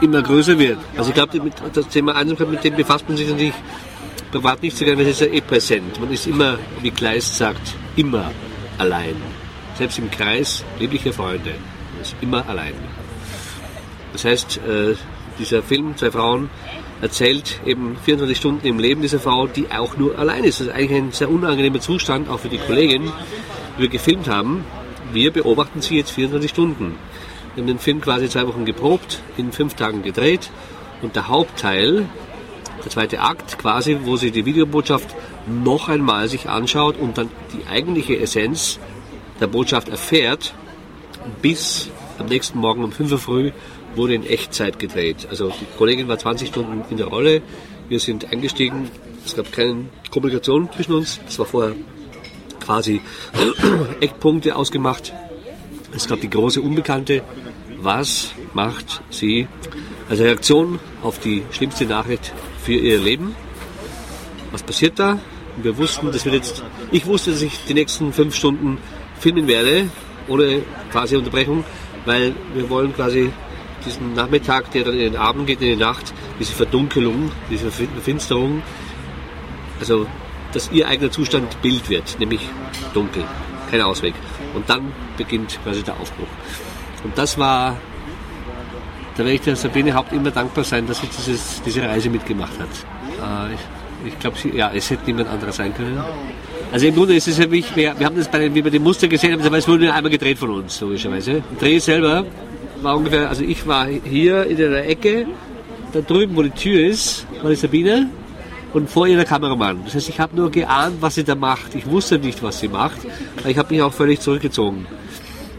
immer 0.00 0.22
größer 0.22 0.58
wird. 0.58 0.78
Also 0.96 1.10
ich 1.10 1.14
glaube, 1.14 1.50
das 1.72 1.88
Thema 1.88 2.16
Einsamkeit, 2.16 2.50
mit 2.50 2.64
dem 2.64 2.74
befasst 2.76 3.08
man 3.08 3.16
sich 3.16 3.28
natürlich 3.28 3.54
privat 4.32 4.62
nicht 4.62 4.76
so 4.76 4.84
gerne, 4.84 4.98
weil 4.98 5.06
es 5.06 5.20
ist 5.20 5.28
ja 5.28 5.32
eh 5.32 5.40
präsent. 5.40 6.00
Man 6.00 6.10
ist 6.10 6.26
immer, 6.26 6.58
wie 6.82 6.90
Kleist 6.90 7.36
sagt, 7.36 7.74
immer 7.96 8.32
allein. 8.78 9.14
Selbst 9.78 9.98
im 9.98 10.10
Kreis 10.10 10.64
lieblicher 10.80 11.12
Freunde. 11.12 11.54
Man 11.92 12.02
ist 12.02 12.16
immer 12.20 12.48
allein. 12.48 12.74
Das 14.12 14.24
heißt, 14.24 14.58
äh, 14.58 14.94
dieser 15.38 15.62
Film, 15.62 15.96
zwei 15.96 16.10
Frauen, 16.10 16.50
erzählt 17.04 17.60
eben 17.66 17.98
24 18.02 18.38
Stunden 18.38 18.66
im 18.66 18.78
Leben 18.78 19.02
dieser 19.02 19.20
Frau, 19.20 19.46
die 19.46 19.70
auch 19.70 19.98
nur 19.98 20.18
allein 20.18 20.42
ist. 20.42 20.60
Das 20.60 20.68
ist 20.68 20.72
eigentlich 20.72 21.02
ein 21.02 21.12
sehr 21.12 21.28
unangenehmer 21.28 21.78
Zustand, 21.78 22.30
auch 22.30 22.40
für 22.40 22.48
die 22.48 22.56
Kollegin, 22.56 23.12
die 23.76 23.82
wir 23.82 23.88
gefilmt 23.90 24.26
haben. 24.26 24.64
Wir 25.12 25.30
beobachten 25.30 25.82
sie 25.82 25.98
jetzt 25.98 26.12
24 26.12 26.50
Stunden. 26.50 26.96
Wir 27.54 27.60
haben 27.60 27.68
den 27.68 27.78
Film 27.78 28.00
quasi 28.00 28.30
zwei 28.30 28.46
Wochen 28.46 28.64
geprobt, 28.64 29.20
in 29.36 29.52
fünf 29.52 29.74
Tagen 29.74 30.02
gedreht 30.02 30.50
und 31.02 31.14
der 31.14 31.28
Hauptteil, 31.28 32.06
der 32.82 32.90
zweite 32.90 33.20
Akt 33.20 33.58
quasi, 33.58 33.98
wo 34.04 34.16
sie 34.16 34.30
die 34.30 34.46
Videobotschaft 34.46 35.14
noch 35.46 35.90
einmal 35.90 36.28
sich 36.28 36.48
anschaut 36.48 36.96
und 36.98 37.18
dann 37.18 37.28
die 37.52 37.66
eigentliche 37.66 38.18
Essenz 38.18 38.78
der 39.40 39.46
Botschaft 39.46 39.90
erfährt, 39.90 40.54
bis 41.42 41.90
am 42.18 42.26
nächsten 42.26 42.58
Morgen 42.58 42.82
um 42.82 42.92
5 42.92 43.12
Uhr 43.12 43.18
früh 43.18 43.52
wurde 43.96 44.14
in 44.14 44.26
Echtzeit 44.26 44.78
gedreht. 44.78 45.26
Also 45.30 45.48
die 45.48 45.66
Kollegin 45.76 46.08
war 46.08 46.18
20 46.18 46.48
Stunden 46.48 46.84
in 46.90 46.96
der 46.96 47.06
Rolle, 47.06 47.42
wir 47.88 48.00
sind 48.00 48.32
eingestiegen, 48.32 48.90
es 49.24 49.36
gab 49.36 49.52
keine 49.52 49.86
Kommunikation 50.10 50.70
zwischen 50.72 50.94
uns, 50.94 51.20
es 51.26 51.38
war 51.38 51.46
vorher 51.46 51.74
quasi 52.60 53.00
Eckpunkte 54.00 54.56
ausgemacht. 54.56 55.12
Es 55.94 56.08
gab 56.08 56.20
die 56.20 56.30
große 56.30 56.60
Unbekannte, 56.60 57.22
was 57.78 58.30
macht 58.52 59.02
sie 59.10 59.46
als 60.08 60.20
Reaktion 60.20 60.78
auf 61.02 61.18
die 61.18 61.42
schlimmste 61.50 61.86
Nachricht 61.86 62.32
für 62.62 62.72
ihr 62.72 62.98
Leben? 62.98 63.34
Was 64.50 64.62
passiert 64.62 64.98
da? 64.98 65.18
wir 65.56 65.76
wussten, 65.76 66.10
dass 66.10 66.24
wir 66.24 66.32
jetzt, 66.32 66.62
ich 66.90 67.06
wusste, 67.06 67.30
dass 67.30 67.42
ich 67.42 67.64
die 67.68 67.74
nächsten 67.74 68.12
fünf 68.12 68.34
Stunden 68.34 68.78
filmen 69.18 69.46
werde, 69.46 69.88
ohne 70.28 70.62
quasi 70.90 71.16
Unterbrechung, 71.16 71.64
weil 72.04 72.34
wir 72.54 72.68
wollen 72.70 72.94
quasi 72.94 73.30
diesen 73.84 74.14
Nachmittag, 74.14 74.70
der 74.72 74.84
dann 74.84 74.94
in 74.94 75.12
den 75.12 75.16
Abend 75.16 75.46
geht, 75.46 75.60
in 75.60 75.68
die 75.68 75.76
Nacht, 75.76 76.12
diese 76.38 76.52
Verdunkelung, 76.52 77.30
diese 77.50 77.70
Verfinsterung, 77.70 78.62
also 79.80 80.06
dass 80.52 80.70
ihr 80.70 80.86
eigener 80.86 81.10
Zustand 81.10 81.60
Bild 81.62 81.88
wird, 81.90 82.18
nämlich 82.20 82.40
dunkel, 82.92 83.24
kein 83.70 83.82
Ausweg. 83.82 84.14
Und 84.54 84.70
dann 84.70 84.92
beginnt 85.16 85.58
quasi 85.62 85.82
der 85.82 85.94
Aufbruch. 85.98 86.28
Und 87.02 87.18
das 87.18 87.36
war, 87.36 87.76
da 89.16 89.18
werde 89.18 89.32
ich 89.32 89.40
der 89.40 89.56
Sabine 89.56 89.94
Haupt 89.94 90.12
immer 90.12 90.30
dankbar 90.30 90.64
sein, 90.64 90.86
dass 90.86 91.00
sie 91.00 91.08
dieses, 91.08 91.60
diese 91.62 91.82
Reise 91.82 92.08
mitgemacht 92.08 92.52
hat. 92.58 93.48
Äh, 93.50 93.54
ich, 93.54 94.12
ich 94.12 94.18
glaube, 94.20 94.36
ja, 94.54 94.70
es 94.72 94.90
hätte 94.90 95.06
niemand 95.06 95.28
anderer 95.28 95.52
sein 95.52 95.74
können. 95.74 96.00
Also 96.72 96.86
im 96.86 96.94
Grunde 96.94 97.14
ist 97.14 97.28
es 97.28 97.38
ja 97.38 97.50
wie, 97.50 97.64
wir, 97.74 97.98
wir 97.98 98.06
haben 98.06 98.16
das 98.16 98.28
bei 98.28 98.38
den, 98.38 98.54
wie 98.54 98.64
wir 98.64 98.70
die 98.70 98.78
Muster 98.78 99.08
gesehen 99.08 99.32
haben, 99.32 99.42
aber 99.42 99.58
es 99.58 99.68
wurde 99.68 99.84
nur 99.84 99.94
einmal 99.94 100.10
gedreht 100.10 100.38
von 100.38 100.50
uns, 100.50 100.80
logischerweise. 100.80 101.42
Dreh 101.58 101.78
selber 101.78 102.24
war 102.84 102.96
ungefähr, 102.96 103.28
also 103.28 103.42
ich 103.42 103.66
war 103.66 103.86
hier 103.86 104.46
in 104.46 104.56
der 104.56 104.88
Ecke, 104.88 105.26
da 105.92 106.00
drüben, 106.00 106.36
wo 106.36 106.42
die 106.42 106.50
Tür 106.50 106.86
ist, 106.86 107.26
war 107.42 107.50
die 107.50 107.56
Sabine 107.56 108.10
und 108.72 108.90
vor 108.90 109.06
ihr 109.06 109.16
der 109.16 109.24
Kameramann. 109.24 109.82
Das 109.84 109.94
heißt, 109.94 110.08
ich 110.08 110.20
habe 110.20 110.36
nur 110.36 110.50
geahnt, 110.50 110.96
was 111.00 111.14
sie 111.14 111.24
da 111.24 111.34
macht. 111.34 111.74
Ich 111.74 111.86
wusste 111.86 112.18
nicht, 112.18 112.42
was 112.42 112.60
sie 112.60 112.68
macht, 112.68 112.98
aber 113.38 113.48
ich 113.48 113.58
habe 113.58 113.72
mich 113.72 113.82
auch 113.82 113.92
völlig 113.92 114.20
zurückgezogen. 114.20 114.86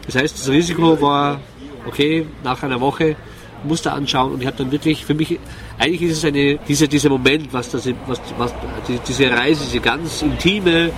Das 0.05 0.15
heißt, 0.15 0.37
das 0.39 0.49
Risiko 0.49 1.01
war, 1.01 1.39
okay, 1.87 2.27
nach 2.43 2.61
einer 2.63 2.79
Woche 2.79 3.15
Muster 3.63 3.93
anschauen 3.93 4.33
und 4.33 4.41
ich 4.41 4.47
habe 4.47 4.57
dann 4.57 4.71
wirklich, 4.71 5.03
für 5.05 5.15
mich, 5.15 5.39
eigentlich 5.79 6.03
ist 6.03 6.17
es 6.17 6.25
eine, 6.25 6.57
dieser, 6.67 6.87
dieser 6.87 7.09
Moment, 7.09 7.51
was, 7.51 7.71
das, 7.71 7.89
was, 8.05 8.21
was 8.37 8.53
diese 9.07 9.31
Reise, 9.31 9.63
diese 9.65 9.79
ganz 9.79 10.21
intime 10.21 10.91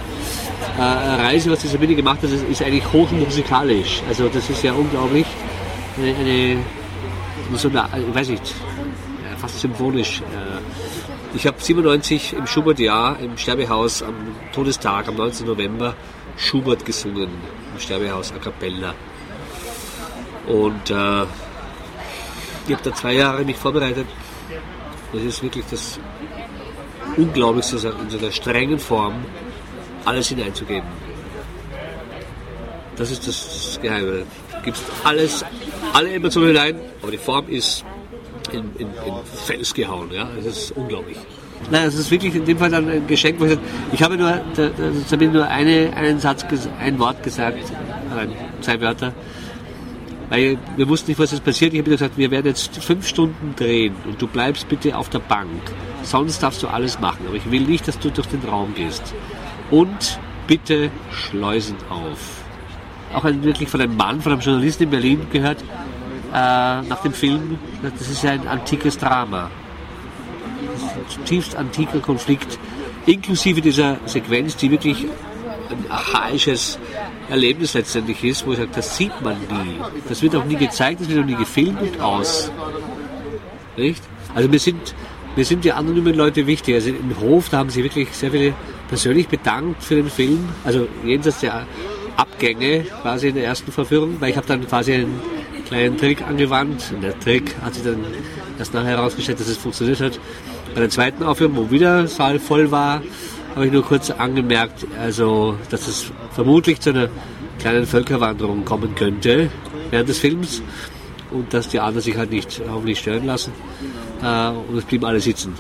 äh, 0.77 0.81
Reise, 0.81 1.49
was 1.51 1.59
die 1.59 1.67
Sabine 1.67 1.95
gemacht 1.95 2.21
hat, 2.23 2.29
ist, 2.29 2.43
ist 2.49 2.61
eigentlich 2.61 2.91
hochmusikalisch. 2.91 4.01
Also 4.09 4.27
das 4.27 4.49
ist 4.49 4.63
ja 4.63 4.73
unglaublich 4.73 5.25
eine, 5.97 6.15
eine 6.15 6.63
so 7.55 7.69
eine, 7.69 7.87
ich 8.07 8.15
weiß 8.15 8.29
nicht, 8.29 8.53
fast 9.37 9.59
symphonisch. 9.59 10.21
Äh, 10.21 11.35
ich 11.35 11.45
habe 11.45 11.57
97 11.59 12.33
im 12.33 12.47
Schubert-Jahr 12.47 13.19
im 13.19 13.37
Sterbehaus 13.37 14.01
am 14.01 14.15
Todestag, 14.53 15.07
am 15.07 15.15
19. 15.15 15.45
November, 15.45 15.95
Schubert 16.35 16.85
gesungen, 16.85 17.29
im 17.73 17.79
Sterbehaus 17.79 18.31
a 18.31 18.37
cappella. 18.37 18.93
Und 20.47 20.89
äh, 20.89 21.23
ich 22.67 22.73
habe 22.73 22.83
da 22.83 22.93
zwei 22.93 23.13
Jahre 23.13 23.43
mich 23.43 23.57
vorbereitet. 23.57 24.07
Das 25.13 25.23
ist 25.23 25.43
wirklich 25.43 25.65
das 25.69 25.99
Unglaublichste, 27.15 27.75
in 27.75 28.09
so 28.09 28.17
einer 28.17 28.31
strengen 28.31 28.79
Form 28.79 29.25
alles 30.05 30.29
hineinzugeben. 30.29 30.87
Das 32.95 33.11
ist 33.11 33.27
das 33.27 33.79
Geheime. 33.81 34.25
Du 34.51 34.61
gibst 34.63 34.83
alles, 35.03 35.45
alle 35.93 36.13
Emotionen 36.13 36.49
hinein, 36.49 36.75
aber 37.01 37.11
die 37.11 37.17
Form 37.17 37.47
ist 37.49 37.83
in, 38.51 38.59
in, 38.77 38.87
in 38.87 39.13
Fels 39.45 39.73
gehauen. 39.73 40.09
Ja? 40.11 40.27
Das 40.43 40.57
ist 40.57 40.71
unglaublich. 40.71 41.17
Nein, 41.71 41.87
es 41.87 41.95
ist 41.95 42.11
wirklich 42.11 42.35
in 42.35 42.45
dem 42.45 42.57
Fall 42.57 42.73
ein 42.73 43.07
Geschenk. 43.07 43.41
Ich, 43.41 43.57
ich 43.93 44.03
habe 44.03 44.15
nur, 44.15 44.41
da, 44.55 45.17
nur 45.17 45.47
eine, 45.47 45.93
einen 45.95 46.19
Satz, 46.19 46.45
ein 46.79 46.99
Wort 46.99 47.23
gesagt, 47.23 47.57
zwei 48.61 48.79
Wörter. 48.79 49.13
Weil 50.29 50.57
wir 50.75 50.87
wussten 50.87 51.11
nicht, 51.11 51.19
was 51.19 51.31
jetzt 51.31 51.43
passiert. 51.43 51.73
Ich 51.73 51.79
habe 51.79 51.89
gesagt, 51.89 52.17
wir 52.17 52.29
werden 52.31 52.47
jetzt 52.47 52.75
fünf 52.77 53.07
Stunden 53.07 53.55
drehen 53.55 53.95
und 54.05 54.21
du 54.21 54.27
bleibst 54.27 54.67
bitte 54.67 54.97
auf 54.97 55.09
der 55.09 55.19
Bank. 55.19 55.49
Sonst 56.03 56.43
darfst 56.43 56.61
du 56.63 56.67
alles 56.67 56.99
machen. 56.99 57.25
Aber 57.27 57.35
ich 57.35 57.49
will 57.49 57.61
nicht, 57.61 57.87
dass 57.87 57.97
du 57.97 58.09
durch 58.09 58.27
den 58.27 58.41
Raum 58.43 58.73
gehst. 58.75 59.13
Und 59.71 60.19
bitte 60.45 60.91
Schleusen 61.11 61.77
auf 61.89 62.46
auch 63.13 63.23
wirklich 63.23 63.69
von 63.69 63.81
einem 63.81 63.95
Mann, 63.95 64.21
von 64.21 64.33
einem 64.33 64.41
Journalisten 64.41 64.83
in 64.83 64.89
Berlin 64.89 65.27
gehört, 65.31 65.61
äh, 66.33 66.33
nach 66.33 67.01
dem 67.03 67.13
Film, 67.13 67.57
das 67.81 68.07
ist 68.07 68.23
ja 68.23 68.31
ein 68.31 68.47
antikes 68.47 68.97
Drama. 68.97 69.49
Das 70.73 70.81
ist 70.81 70.97
ein 70.97 71.09
zutiefst 71.09 71.55
antiker 71.55 71.99
Konflikt, 71.99 72.59
inklusive 73.05 73.61
dieser 73.61 73.97
Sequenz, 74.05 74.55
die 74.57 74.71
wirklich 74.71 75.05
ein 75.69 75.91
archaisches 75.91 76.79
Erlebnis 77.29 77.73
letztendlich 77.73 78.23
ist, 78.23 78.45
wo 78.45 78.51
ich 78.51 78.57
sage, 78.57 78.69
das 78.73 78.97
sieht 78.97 79.21
man 79.21 79.37
nie. 79.37 79.79
Das 80.07 80.21
wird 80.21 80.35
auch 80.35 80.45
nie 80.45 80.55
gezeigt, 80.55 81.01
das 81.01 81.09
wird 81.09 81.19
auch 81.19 81.25
nie 81.25 81.35
gefilmt 81.35 81.99
aus. 81.99 82.51
Nicht? 83.75 84.03
Also 84.33 84.49
mir 84.49 84.59
sind, 84.59 84.95
mir 85.35 85.45
sind 85.45 85.63
die 85.63 85.71
anonymen 85.71 86.13
Leute 86.13 86.47
wichtig. 86.47 86.75
Also 86.75 86.89
im 86.89 87.19
Hof, 87.19 87.49
da 87.49 87.57
haben 87.57 87.69
sie 87.69 87.83
wirklich 87.83 88.09
sehr 88.11 88.31
viele 88.31 88.53
persönlich 88.87 89.27
bedankt 89.27 89.83
für 89.83 89.95
den 89.95 90.09
Film. 90.09 90.47
Also 90.63 90.87
jenseits 91.03 91.41
der 91.41 91.65
Abgänge 92.17 92.81
quasi 93.01 93.29
in 93.29 93.35
der 93.35 93.45
ersten 93.45 93.71
Verführung, 93.71 94.19
weil 94.19 94.31
ich 94.31 94.37
habe 94.37 94.47
dann 94.47 94.67
quasi 94.67 94.93
einen 94.93 95.21
kleinen 95.67 95.97
Trick 95.97 96.21
angewandt. 96.21 96.91
Und 96.93 97.01
der 97.01 97.17
Trick 97.19 97.55
hat 97.61 97.75
sich 97.75 97.83
dann 97.83 98.03
erst 98.57 98.73
nachher 98.73 98.97
herausgestellt, 98.97 99.39
dass 99.39 99.47
es 99.47 99.57
funktioniert 99.57 100.01
hat. 100.01 100.19
Bei 100.73 100.81
der 100.81 100.89
zweiten 100.89 101.23
Aufführung, 101.23 101.55
wo 101.55 101.71
wieder 101.71 102.07
Saal 102.07 102.39
voll 102.39 102.71
war, 102.71 103.01
habe 103.55 103.65
ich 103.65 103.71
nur 103.71 103.83
kurz 103.83 104.11
angemerkt, 104.11 104.85
also 104.99 105.57
dass 105.69 105.87
es 105.87 106.11
vermutlich 106.33 106.79
zu 106.79 106.91
einer 106.91 107.09
kleinen 107.59 107.87
Völkerwanderung 107.87 108.65
kommen 108.65 108.93
könnte 108.93 109.49
während 109.89 110.09
des 110.09 110.19
Films 110.19 110.61
und 111.31 111.53
dass 111.53 111.69
die 111.69 111.79
anderen 111.79 112.03
sich 112.03 112.17
halt 112.17 112.31
nicht 112.31 112.61
hoffentlich 112.69 112.99
stören 112.99 113.25
lassen. 113.25 113.51
Äh, 114.21 114.49
und 114.49 114.77
es 114.77 114.85
blieben 114.85 115.05
alle 115.05 115.19
sitzen. 115.19 115.55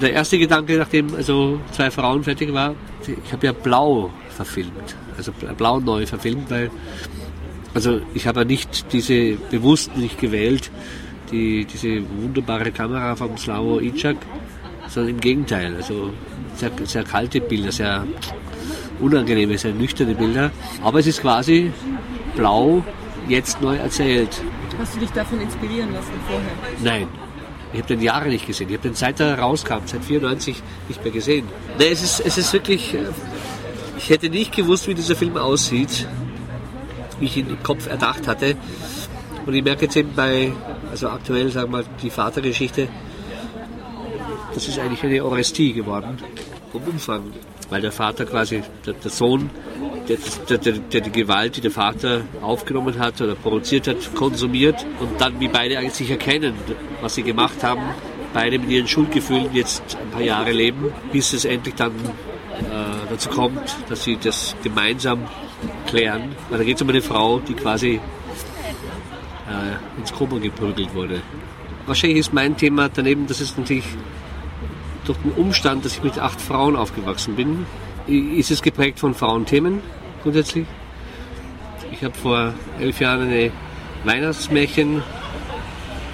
Der 0.00 0.12
erste 0.12 0.38
Gedanke, 0.38 0.76
nachdem 0.76 1.14
also 1.14 1.60
zwei 1.70 1.90
Frauen 1.90 2.24
fertig 2.24 2.52
war, 2.52 2.74
ich 3.06 3.32
habe 3.32 3.46
ja 3.46 3.52
Blau 3.52 4.10
verfilmt, 4.30 4.96
also 5.16 5.32
Blau 5.56 5.78
neu 5.80 6.04
verfilmt, 6.06 6.50
weil 6.50 6.70
also 7.74 8.00
ich 8.14 8.26
habe 8.26 8.40
ja 8.40 8.44
nicht 8.44 8.92
diese 8.92 9.34
bewusst 9.50 9.96
nicht 9.96 10.20
gewählt, 10.20 10.70
die, 11.30 11.64
diese 11.64 12.02
wunderbare 12.22 12.70
Kamera 12.70 13.16
vom 13.16 13.36
Slavo 13.36 13.80
Icak, 13.80 14.16
sondern 14.88 15.14
im 15.14 15.20
Gegenteil, 15.20 15.74
also 15.76 16.12
sehr, 16.54 16.70
sehr 16.84 17.04
kalte 17.04 17.40
Bilder, 17.40 17.72
sehr 17.72 18.06
unangenehme, 19.00 19.58
sehr 19.58 19.72
nüchterne 19.72 20.14
Bilder. 20.14 20.50
Aber 20.82 21.00
es 21.00 21.06
ist 21.06 21.20
quasi 21.20 21.72
blau 22.36 22.84
jetzt 23.28 23.60
neu 23.60 23.76
erzählt. 23.76 24.40
Hast 24.78 24.94
du 24.94 25.00
dich 25.00 25.10
davon 25.10 25.40
inspirieren 25.40 25.92
lassen 25.92 26.12
vorher? 26.28 26.52
Nein. 26.82 27.08
Ich 27.74 27.80
habe 27.80 27.88
den 27.88 28.02
Jahre 28.02 28.28
nicht 28.28 28.46
gesehen. 28.46 28.68
Ich 28.68 28.76
habe 28.76 28.88
den 28.88 28.94
seit 28.94 29.18
er 29.18 29.36
rauskam, 29.36 29.84
seit 29.84 30.04
94 30.04 30.62
nicht 30.88 31.02
mehr 31.02 31.12
gesehen. 31.12 31.48
Nein, 31.76 31.88
es 31.90 32.04
ist, 32.04 32.20
es 32.20 32.38
ist 32.38 32.52
wirklich. 32.52 32.94
Äh, 32.94 33.08
ich 33.98 34.10
hätte 34.10 34.28
nicht 34.28 34.54
gewusst, 34.54 34.86
wie 34.86 34.94
dieser 34.94 35.16
Film 35.16 35.36
aussieht, 35.36 36.06
wie 37.18 37.24
ich 37.24 37.36
ihn 37.36 37.48
im 37.48 37.62
Kopf 37.64 37.88
erdacht 37.88 38.28
hatte. 38.28 38.56
Und 39.44 39.54
ich 39.54 39.64
merke 39.64 39.86
jetzt 39.86 39.96
eben 39.96 40.12
bei, 40.14 40.52
also 40.90 41.08
aktuell, 41.08 41.50
sagen 41.50 41.72
wir 41.72 41.78
mal, 41.78 41.84
die 42.00 42.10
Vatergeschichte, 42.10 42.88
das 44.54 44.68
ist 44.68 44.78
eigentlich 44.78 45.02
eine 45.02 45.24
Orestie 45.24 45.72
geworden 45.72 46.16
vom 46.70 46.82
Umfang. 46.82 47.32
Weil 47.70 47.80
der 47.80 47.92
Vater 47.92 48.24
quasi, 48.24 48.62
der, 48.86 48.94
der 48.94 49.10
Sohn 49.10 49.50
der, 50.08 50.58
der, 50.58 50.72
der, 50.72 51.00
die 51.00 51.10
Gewalt, 51.10 51.56
die 51.56 51.60
der 51.60 51.70
Vater 51.70 52.22
aufgenommen 52.42 52.98
hat 52.98 53.20
oder 53.20 53.34
produziert 53.34 53.88
hat, 53.88 54.14
konsumiert 54.14 54.84
und 55.00 55.20
dann 55.20 55.40
wie 55.40 55.48
beide 55.48 55.78
eigentlich 55.78 55.94
sich 55.94 56.10
erkennen, 56.10 56.54
was 57.00 57.14
sie 57.14 57.22
gemacht 57.22 57.62
haben, 57.62 57.82
beide 58.32 58.58
mit 58.58 58.70
ihren 58.70 58.86
Schuldgefühlen 58.86 59.52
jetzt 59.52 59.96
ein 60.00 60.10
paar 60.10 60.22
Jahre 60.22 60.52
leben, 60.52 60.92
bis 61.12 61.32
es 61.32 61.44
endlich 61.44 61.74
dann 61.74 61.92
äh, 61.92 63.08
dazu 63.08 63.30
kommt, 63.30 63.76
dass 63.88 64.04
sie 64.04 64.16
das 64.16 64.54
gemeinsam 64.62 65.20
klären. 65.86 66.34
Weil 66.50 66.58
da 66.58 66.64
geht 66.64 66.76
es 66.76 66.82
um 66.82 66.88
eine 66.88 67.02
Frau, 67.02 67.40
die 67.40 67.54
quasi 67.54 68.00
äh, 69.48 69.98
ins 69.98 70.12
Koma 70.12 70.38
geprügelt 70.38 70.94
wurde. 70.94 71.22
Wahrscheinlich 71.86 72.20
ist 72.20 72.32
mein 72.32 72.56
Thema 72.56 72.88
daneben, 72.88 73.26
dass 73.26 73.40
es 73.40 73.56
natürlich 73.56 73.84
durch 75.04 75.18
den 75.18 75.32
Umstand, 75.32 75.84
dass 75.84 75.96
ich 75.96 76.02
mit 76.02 76.18
acht 76.18 76.40
Frauen 76.40 76.76
aufgewachsen 76.76 77.36
bin, 77.36 77.66
ist 78.06 78.50
es 78.50 78.62
geprägt 78.62 78.98
von 78.98 79.14
Frauenthemen 79.14 79.80
grundsätzlich. 80.22 80.66
Ich 81.92 82.02
habe 82.02 82.14
vor 82.14 82.54
elf 82.80 82.98
Jahren 83.00 83.28
eine 83.28 83.52
Weihnachtsmärchen, 84.04 85.02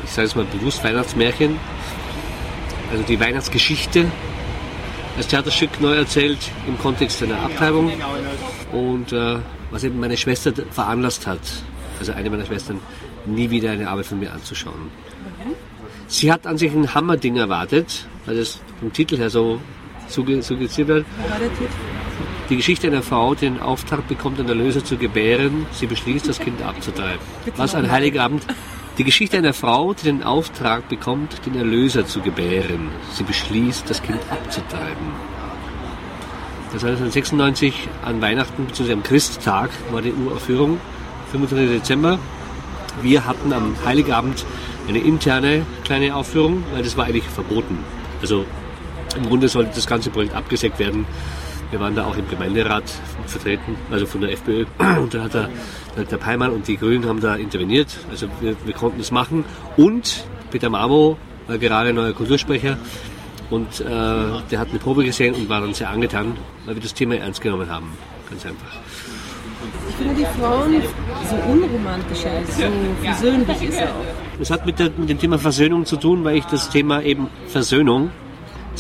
ich 0.05 0.11
sage 0.11 0.29
es 0.29 0.35
mal 0.35 0.44
bewusst 0.44 0.85
Weihnachtsmärchen, 0.85 1.57
also 2.90 3.03
die 3.05 3.18
Weihnachtsgeschichte 3.18 4.07
als 5.16 5.29
Theaterstück 5.29 5.81
neu 5.81 5.94
erzählt 5.94 6.38
im 6.66 6.79
Kontext 6.79 7.22
einer 7.22 7.40
Abtreibung 7.40 7.92
und 8.72 9.12
äh, 9.12 9.37
was 9.70 9.85
eben 9.85 10.00
meine 10.00 10.16
Schwester 10.16 10.53
veranlasst 10.70 11.26
hat, 11.26 11.40
also 11.98 12.12
eine 12.12 12.31
meiner 12.31 12.46
Schwestern, 12.46 12.81
nie 13.26 13.50
wieder 13.50 13.70
eine 13.70 13.88
Arbeit 13.88 14.07
von 14.07 14.18
mir 14.18 14.33
anzuschauen. 14.33 14.90
Sie 16.09 16.33
hat 16.33 16.46
an 16.46 16.59
sich 16.59 16.72
ein 16.72 16.94
Hammerding 16.94 17.37
erwartet, 17.37 18.07
weil 18.26 18.38
es 18.38 18.61
vom 18.81 18.92
Titel 18.92 19.16
her 19.18 19.31
so 19.31 19.61
suggestiv 20.11 20.87
wird. 20.88 21.07
Die 22.49 22.57
Geschichte 22.57 22.88
einer 22.88 23.03
Frau, 23.03 23.35
die 23.35 23.46
den 23.46 23.61
Auftrag 23.61 24.09
bekommt, 24.09 24.40
einen 24.40 24.49
Erlöser 24.49 24.85
zu 24.85 24.96
gebären. 24.96 25.66
Sie 25.73 25.87
beschließt, 25.87 26.29
das 26.29 26.40
Kind 26.40 26.62
abzutreiben. 26.62 27.20
Was 27.57 27.75
ein 27.75 27.90
Heiligabend. 27.90 28.44
Die 28.99 29.05
Geschichte 29.05 29.38
einer 29.38 29.55
Frau, 29.55 29.94
die 29.94 30.05
den 30.05 30.23
Auftrag 30.25 30.88
bekommt, 30.88 31.46
den 31.46 31.57
Erlöser 31.57 32.07
zu 32.07 32.20
gebären. 32.20 32.88
Sie 33.12 33.23
beschließt, 33.23 33.88
das 33.88 34.03
Kind 34.03 34.18
abzutreiben. 34.31 35.07
Das 36.73 36.83
war 36.83 36.90
1996 36.90 37.88
an 38.05 38.20
Weihnachten 38.20 38.66
bzw. 38.66 38.92
am 38.92 39.03
Christtag 39.03 39.70
war 39.90 40.03
die 40.03 40.12
Uraufführung, 40.12 40.81
25. 41.33 41.79
Dezember. 41.79 42.18
Wir 43.03 43.27
hatten 43.27 43.53
am 43.53 43.75
Heiligabend 43.85 44.44
eine 44.88 44.99
interne 44.99 45.64
kleine 45.85 46.14
Aufführung, 46.14 46.64
weil 46.73 46.83
das 46.83 46.96
war 46.96 47.07
eigentlich 47.07 47.25
verboten. 47.25 47.79
Also 48.23 48.44
im 49.16 49.27
Grunde 49.27 49.49
sollte 49.49 49.73
das 49.75 49.87
ganze 49.87 50.11
Projekt 50.11 50.35
abgesägt 50.35 50.79
werden. 50.79 51.07
Wir 51.70 51.79
waren 51.79 51.94
da 51.94 52.05
auch 52.05 52.16
im 52.16 52.29
Gemeinderat 52.29 52.85
vertreten, 53.27 53.77
also 53.90 54.07
von 54.07 54.20
der 54.20 54.33
FPÖ. 54.33 54.64
Und 55.01 55.14
da 55.14 55.23
hat 55.25 55.35
der, 55.35 55.49
der 56.11 56.16
Peimann 56.16 56.51
und 56.51 56.66
die 56.66 56.77
Grünen 56.77 57.07
haben 57.07 57.20
da 57.20 57.37
interveniert. 57.37 57.96
Also 58.11 58.27
wir, 58.40 58.57
wir 58.64 58.75
konnten 58.75 59.01
es 59.01 59.11
machen. 59.11 59.44
Und 59.77 60.25
Peter 60.51 60.68
Mamo 60.68 61.16
war 61.46 61.59
gerade 61.59 61.92
neuer 61.92 62.12
Kultursprecher. 62.12 62.77
Und 63.51 63.81
äh, 63.81 63.85
der 63.85 64.59
hat 64.59 64.70
eine 64.70 64.79
Probe 64.79 65.05
gesehen 65.05 65.35
und 65.35 65.49
war 65.49 65.61
dann 65.61 65.75
sehr 65.75 65.90
angetan, 65.90 66.37
weil 66.66 66.77
wir 66.77 66.83
das 66.83 66.94
Thema 66.94 67.16
ernst 67.16 67.40
genommen 67.40 67.68
haben. 67.68 67.90
Ganz 68.29 68.46
einfach. 68.46 68.73
Ich 69.88 69.94
finde 69.96 70.14
die 70.14 70.40
Frauen 70.40 70.83
so 71.29 71.37
unromantisch, 71.51 72.18
so 72.18 72.62
versöhnlich 73.03 73.62
ist 73.62 73.81
er 73.81 73.90
auch. 73.90 74.40
Es 74.40 74.51
hat 74.51 74.64
mit, 74.64 74.79
der, 74.79 74.90
mit 74.96 75.09
dem 75.09 75.18
Thema 75.18 75.38
Versöhnung 75.38 75.85
zu 75.85 75.96
tun, 75.96 76.25
weil 76.25 76.37
ich 76.37 76.44
das 76.46 76.70
Thema 76.70 77.03
eben 77.03 77.29
Versöhnung 77.49 78.11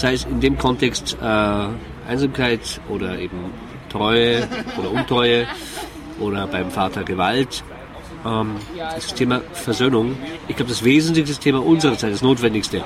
sei 0.00 0.14
es 0.14 0.24
in 0.24 0.40
dem 0.40 0.56
Kontext 0.56 1.16
äh, 1.20 1.68
Einsamkeit 2.08 2.80
oder 2.88 3.18
eben 3.18 3.52
Treue 3.90 4.48
oder 4.78 4.90
Untreue 4.90 5.46
oder 6.18 6.46
beim 6.46 6.70
Vater 6.70 7.04
Gewalt. 7.04 7.62
Ähm, 8.24 8.56
das 8.76 9.14
Thema 9.14 9.42
Versöhnung, 9.52 10.16
ich 10.48 10.56
glaube, 10.56 10.70
das 10.70 10.84
wesentlichste 10.84 11.38
Thema 11.38 11.64
unserer 11.64 11.98
Zeit, 11.98 12.12
das 12.12 12.22
Notwendigste, 12.22 12.82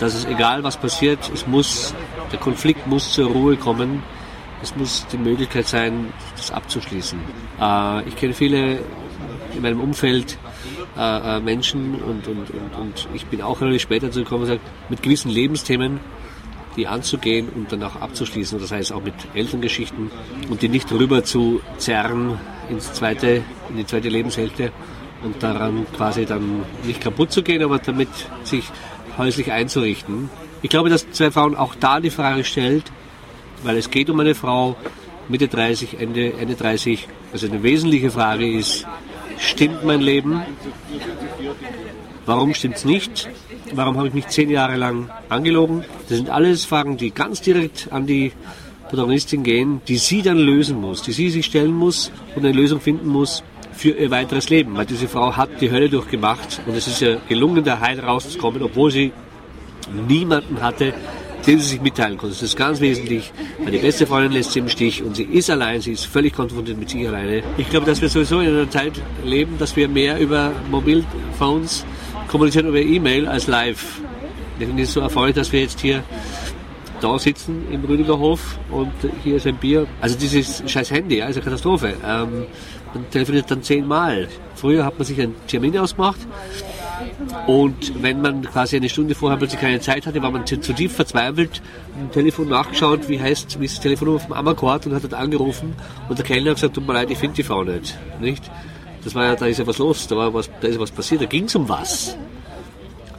dass 0.00 0.14
es 0.14 0.24
egal 0.24 0.64
was 0.64 0.76
passiert, 0.76 1.18
es 1.32 1.46
muss, 1.46 1.94
der 2.32 2.40
Konflikt 2.40 2.86
muss 2.88 3.12
zur 3.12 3.30
Ruhe 3.30 3.56
kommen, 3.56 4.02
es 4.60 4.74
muss 4.74 5.06
die 5.12 5.18
Möglichkeit 5.18 5.68
sein, 5.68 6.12
das 6.36 6.50
abzuschließen. 6.50 7.20
Äh, 7.60 8.08
ich 8.08 8.16
kenne 8.16 8.34
viele 8.34 8.80
in 9.54 9.62
meinem 9.62 9.80
Umfeld 9.80 10.36
äh, 10.96 11.36
äh 11.36 11.40
Menschen 11.40 11.94
und, 11.94 12.26
und, 12.26 12.50
und, 12.50 12.74
und 12.80 13.08
ich 13.14 13.26
bin 13.26 13.42
auch 13.42 13.60
relativ 13.60 13.82
später 13.82 14.08
dazu 14.08 14.20
gekommen 14.20 14.42
und 14.42 14.48
gesagt, 14.48 14.66
mit 14.88 15.02
gewissen 15.02 15.30
Lebensthemen 15.30 16.00
die 16.78 16.86
anzugehen 16.86 17.48
und 17.50 17.70
dann 17.70 17.82
auch 17.82 17.96
abzuschließen. 17.96 18.58
Das 18.58 18.72
heißt 18.72 18.92
auch 18.92 19.02
mit 19.02 19.14
Elterngeschichten 19.34 20.10
und 20.48 20.62
die 20.62 20.68
nicht 20.68 20.90
rüber 20.92 21.24
zu 21.24 21.60
zerren 21.76 22.38
ins 22.70 22.92
zweite, 22.92 23.42
in 23.68 23.76
die 23.76 23.86
zweite 23.86 24.08
Lebenshälfte 24.08 24.72
und 25.22 25.42
daran 25.42 25.86
quasi 25.96 26.24
dann 26.24 26.62
nicht 26.84 27.00
kaputt 27.00 27.32
zu 27.32 27.42
gehen, 27.42 27.62
aber 27.62 27.78
damit 27.78 28.08
sich 28.44 28.64
häuslich 29.18 29.52
einzurichten. 29.52 30.30
Ich 30.62 30.70
glaube, 30.70 30.88
dass 30.88 31.10
zwei 31.10 31.30
Frauen 31.30 31.56
auch 31.56 31.74
da 31.74 32.00
die 32.00 32.10
Frage 32.10 32.44
stellt, 32.44 32.84
weil 33.64 33.76
es 33.76 33.90
geht 33.90 34.08
um 34.08 34.20
eine 34.20 34.34
Frau 34.34 34.76
Mitte 35.28 35.48
30, 35.48 36.00
Ende, 36.00 36.32
Ende 36.34 36.54
30. 36.54 37.08
Also 37.32 37.48
eine 37.48 37.62
wesentliche 37.62 38.10
Frage 38.10 38.50
ist, 38.50 38.86
stimmt 39.38 39.84
mein 39.84 40.00
Leben? 40.00 40.40
Warum 42.28 42.52
stimmt 42.52 42.76
es 42.76 42.84
nicht? 42.84 43.26
Warum 43.72 43.96
habe 43.96 44.08
ich 44.08 44.12
mich 44.12 44.28
zehn 44.28 44.50
Jahre 44.50 44.76
lang 44.76 45.08
angelogen? 45.30 45.86
Das 46.10 46.18
sind 46.18 46.28
alles 46.28 46.66
Fragen, 46.66 46.98
die 46.98 47.10
ganz 47.10 47.40
direkt 47.40 47.88
an 47.90 48.06
die 48.06 48.32
Protagonistin 48.90 49.42
gehen, 49.42 49.80
die 49.88 49.96
sie 49.96 50.20
dann 50.20 50.36
lösen 50.36 50.78
muss, 50.78 51.00
die 51.00 51.12
sie 51.12 51.30
sich 51.30 51.46
stellen 51.46 51.72
muss 51.72 52.12
und 52.36 52.44
eine 52.44 52.54
Lösung 52.54 52.82
finden 52.82 53.08
muss 53.08 53.42
für 53.72 53.92
ihr 53.92 54.10
weiteres 54.10 54.50
Leben. 54.50 54.76
Weil 54.76 54.84
diese 54.84 55.08
Frau 55.08 55.38
hat 55.38 55.48
die 55.62 55.70
Hölle 55.70 55.88
durchgemacht 55.88 56.60
und 56.66 56.76
es 56.76 56.86
ist 56.86 57.00
ja 57.00 57.16
gelungen, 57.30 57.64
da 57.64 57.80
heil 57.80 57.98
rauszukommen, 57.98 58.60
obwohl 58.60 58.90
sie 58.90 59.10
niemanden 60.06 60.60
hatte, 60.60 60.92
dem 61.46 61.58
sie 61.60 61.66
sich 61.66 61.80
mitteilen 61.80 62.18
konnte. 62.18 62.34
Das 62.34 62.42
ist 62.42 62.58
ganz 62.58 62.78
wesentlich, 62.80 63.32
weil 63.58 63.72
die 63.72 63.78
beste 63.78 64.06
Freundin 64.06 64.32
lässt 64.32 64.52
sie 64.52 64.58
im 64.58 64.68
Stich 64.68 65.02
und 65.02 65.16
sie 65.16 65.24
ist 65.24 65.48
allein, 65.48 65.80
sie 65.80 65.92
ist 65.92 66.04
völlig 66.04 66.34
konfrontiert 66.34 66.76
mit 66.76 66.90
sich 66.90 67.08
alleine. 67.08 67.42
Ich 67.56 67.70
glaube, 67.70 67.86
dass 67.86 68.02
wir 68.02 68.10
sowieso 68.10 68.40
in 68.40 68.48
einer 68.48 68.68
Zeit 68.68 69.00
leben, 69.24 69.56
dass 69.58 69.74
wir 69.76 69.88
mehr 69.88 70.18
über 70.18 70.52
Mobilphones 70.70 71.86
kommunizieren 72.28 72.68
über 72.68 72.80
E-Mail 72.80 73.26
als 73.26 73.46
live. 73.46 74.00
Ich 74.58 74.66
finde 74.66 74.82
es 74.82 74.92
so 74.92 75.00
erfreulich, 75.00 75.34
dass 75.34 75.52
wir 75.52 75.60
jetzt 75.60 75.80
hier 75.80 76.02
da 77.00 77.18
sitzen 77.18 77.66
im 77.70 77.84
Rüdigerhof 77.84 78.58
und 78.70 78.92
hier 79.22 79.36
ist 79.36 79.46
ein 79.46 79.56
Bier. 79.56 79.86
Also 80.00 80.18
dieses 80.18 80.62
scheiß 80.66 80.90
Handy, 80.90 81.22
also 81.22 81.40
Katastrophe. 81.40 81.94
Ähm, 82.04 82.46
man 82.92 83.10
telefoniert 83.10 83.50
dann 83.50 83.62
zehnmal. 83.62 84.28
Früher 84.54 84.84
hat 84.84 84.98
man 84.98 85.04
sich 85.04 85.20
einen 85.20 85.34
Termin 85.46 85.76
ausgemacht 85.78 86.18
und 87.46 88.02
wenn 88.02 88.20
man 88.20 88.42
quasi 88.42 88.76
eine 88.76 88.88
Stunde 88.88 89.14
vorher 89.14 89.38
plötzlich 89.38 89.60
keine 89.60 89.80
Zeit 89.80 90.06
hatte, 90.06 90.22
war 90.22 90.30
man 90.30 90.46
zu, 90.46 90.56
tief 90.58 90.92
verzweifelt, 90.92 91.62
im 92.00 92.10
Telefon 92.10 92.48
nachgeschaut, 92.48 93.08
wie 93.08 93.20
heißt, 93.20 93.60
wie 93.60 93.64
ist 93.64 93.76
das 93.76 93.82
Telefonnummer 93.82 94.20
vom 94.20 94.32
Ammerkord 94.32 94.86
und 94.86 94.94
hat 94.94 95.04
dann 95.04 95.14
angerufen 95.14 95.74
und 96.08 96.18
der 96.18 96.26
Kellner 96.26 96.50
hat 96.50 96.56
gesagt, 96.56 96.74
tut 96.74 96.86
mir 96.86 96.94
leid, 96.94 97.10
ich 97.10 97.18
finde 97.18 97.36
die 97.36 97.42
Frau 97.42 97.64
nicht. 97.64 97.96
nicht? 98.20 98.42
Das 99.04 99.14
war 99.14 99.24
ja, 99.24 99.36
da 99.36 99.46
ist 99.46 99.58
ja 99.58 99.66
was 99.66 99.78
los, 99.78 100.06
da, 100.06 100.16
war 100.16 100.34
was, 100.34 100.50
da 100.60 100.68
ist 100.68 100.74
ja 100.74 100.80
was 100.80 100.90
passiert, 100.90 101.22
da 101.22 101.26
ging 101.26 101.44
es 101.44 101.54
um 101.54 101.68
was. 101.68 102.16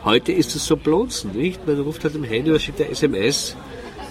Heute 0.04 0.32
ist 0.32 0.56
es 0.56 0.66
so 0.66 0.78
blonzen, 0.78 1.32
nicht? 1.32 1.66
Man 1.68 1.80
ruft 1.82 2.04
halt 2.04 2.16
im 2.16 2.24
Handy 2.24 2.52
oder 2.52 2.60
schickt 2.60 2.80
eine 2.82 2.90
SMS, 2.90 3.56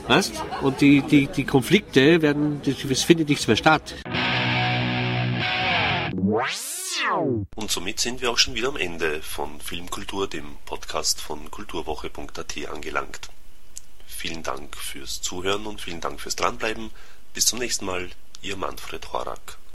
weißt? 0.07 0.33
Und 0.63 0.81
die, 0.81 1.03
die, 1.03 1.27
die 1.27 1.45
Konflikte 1.45 2.21
werden, 2.21 2.61
das 2.65 3.03
findet 3.03 3.29
nichts 3.29 3.47
mehr 3.47 3.57
statt. 3.57 3.95
Und 7.55 7.71
somit 7.71 8.01
sind 8.01 8.21
wir 8.21 8.31
auch 8.31 8.39
schon 8.39 8.55
wieder 8.55 8.69
am 8.69 8.77
Ende 8.77 9.23
von 9.23 9.61
Filmkultur, 9.61 10.29
dem 10.29 10.57
Podcast 10.67 11.21
von 11.21 11.51
kulturwoche.at 11.51 12.69
angelangt. 12.71 13.31
Vielen 14.07 14.43
Dank 14.43 14.77
fürs 14.77 15.23
Zuhören 15.23 15.67
und 15.67 15.81
vielen 15.81 16.01
Dank 16.01 16.21
fürs 16.21 16.37
Dranbleiben. 16.37 16.91
Bis 17.35 17.47
zum 17.47 17.59
nächsten 17.61 17.87
Mal, 17.87 18.11
Ihr 18.43 18.57
Manfred 18.57 19.13
Horak. 19.13 19.59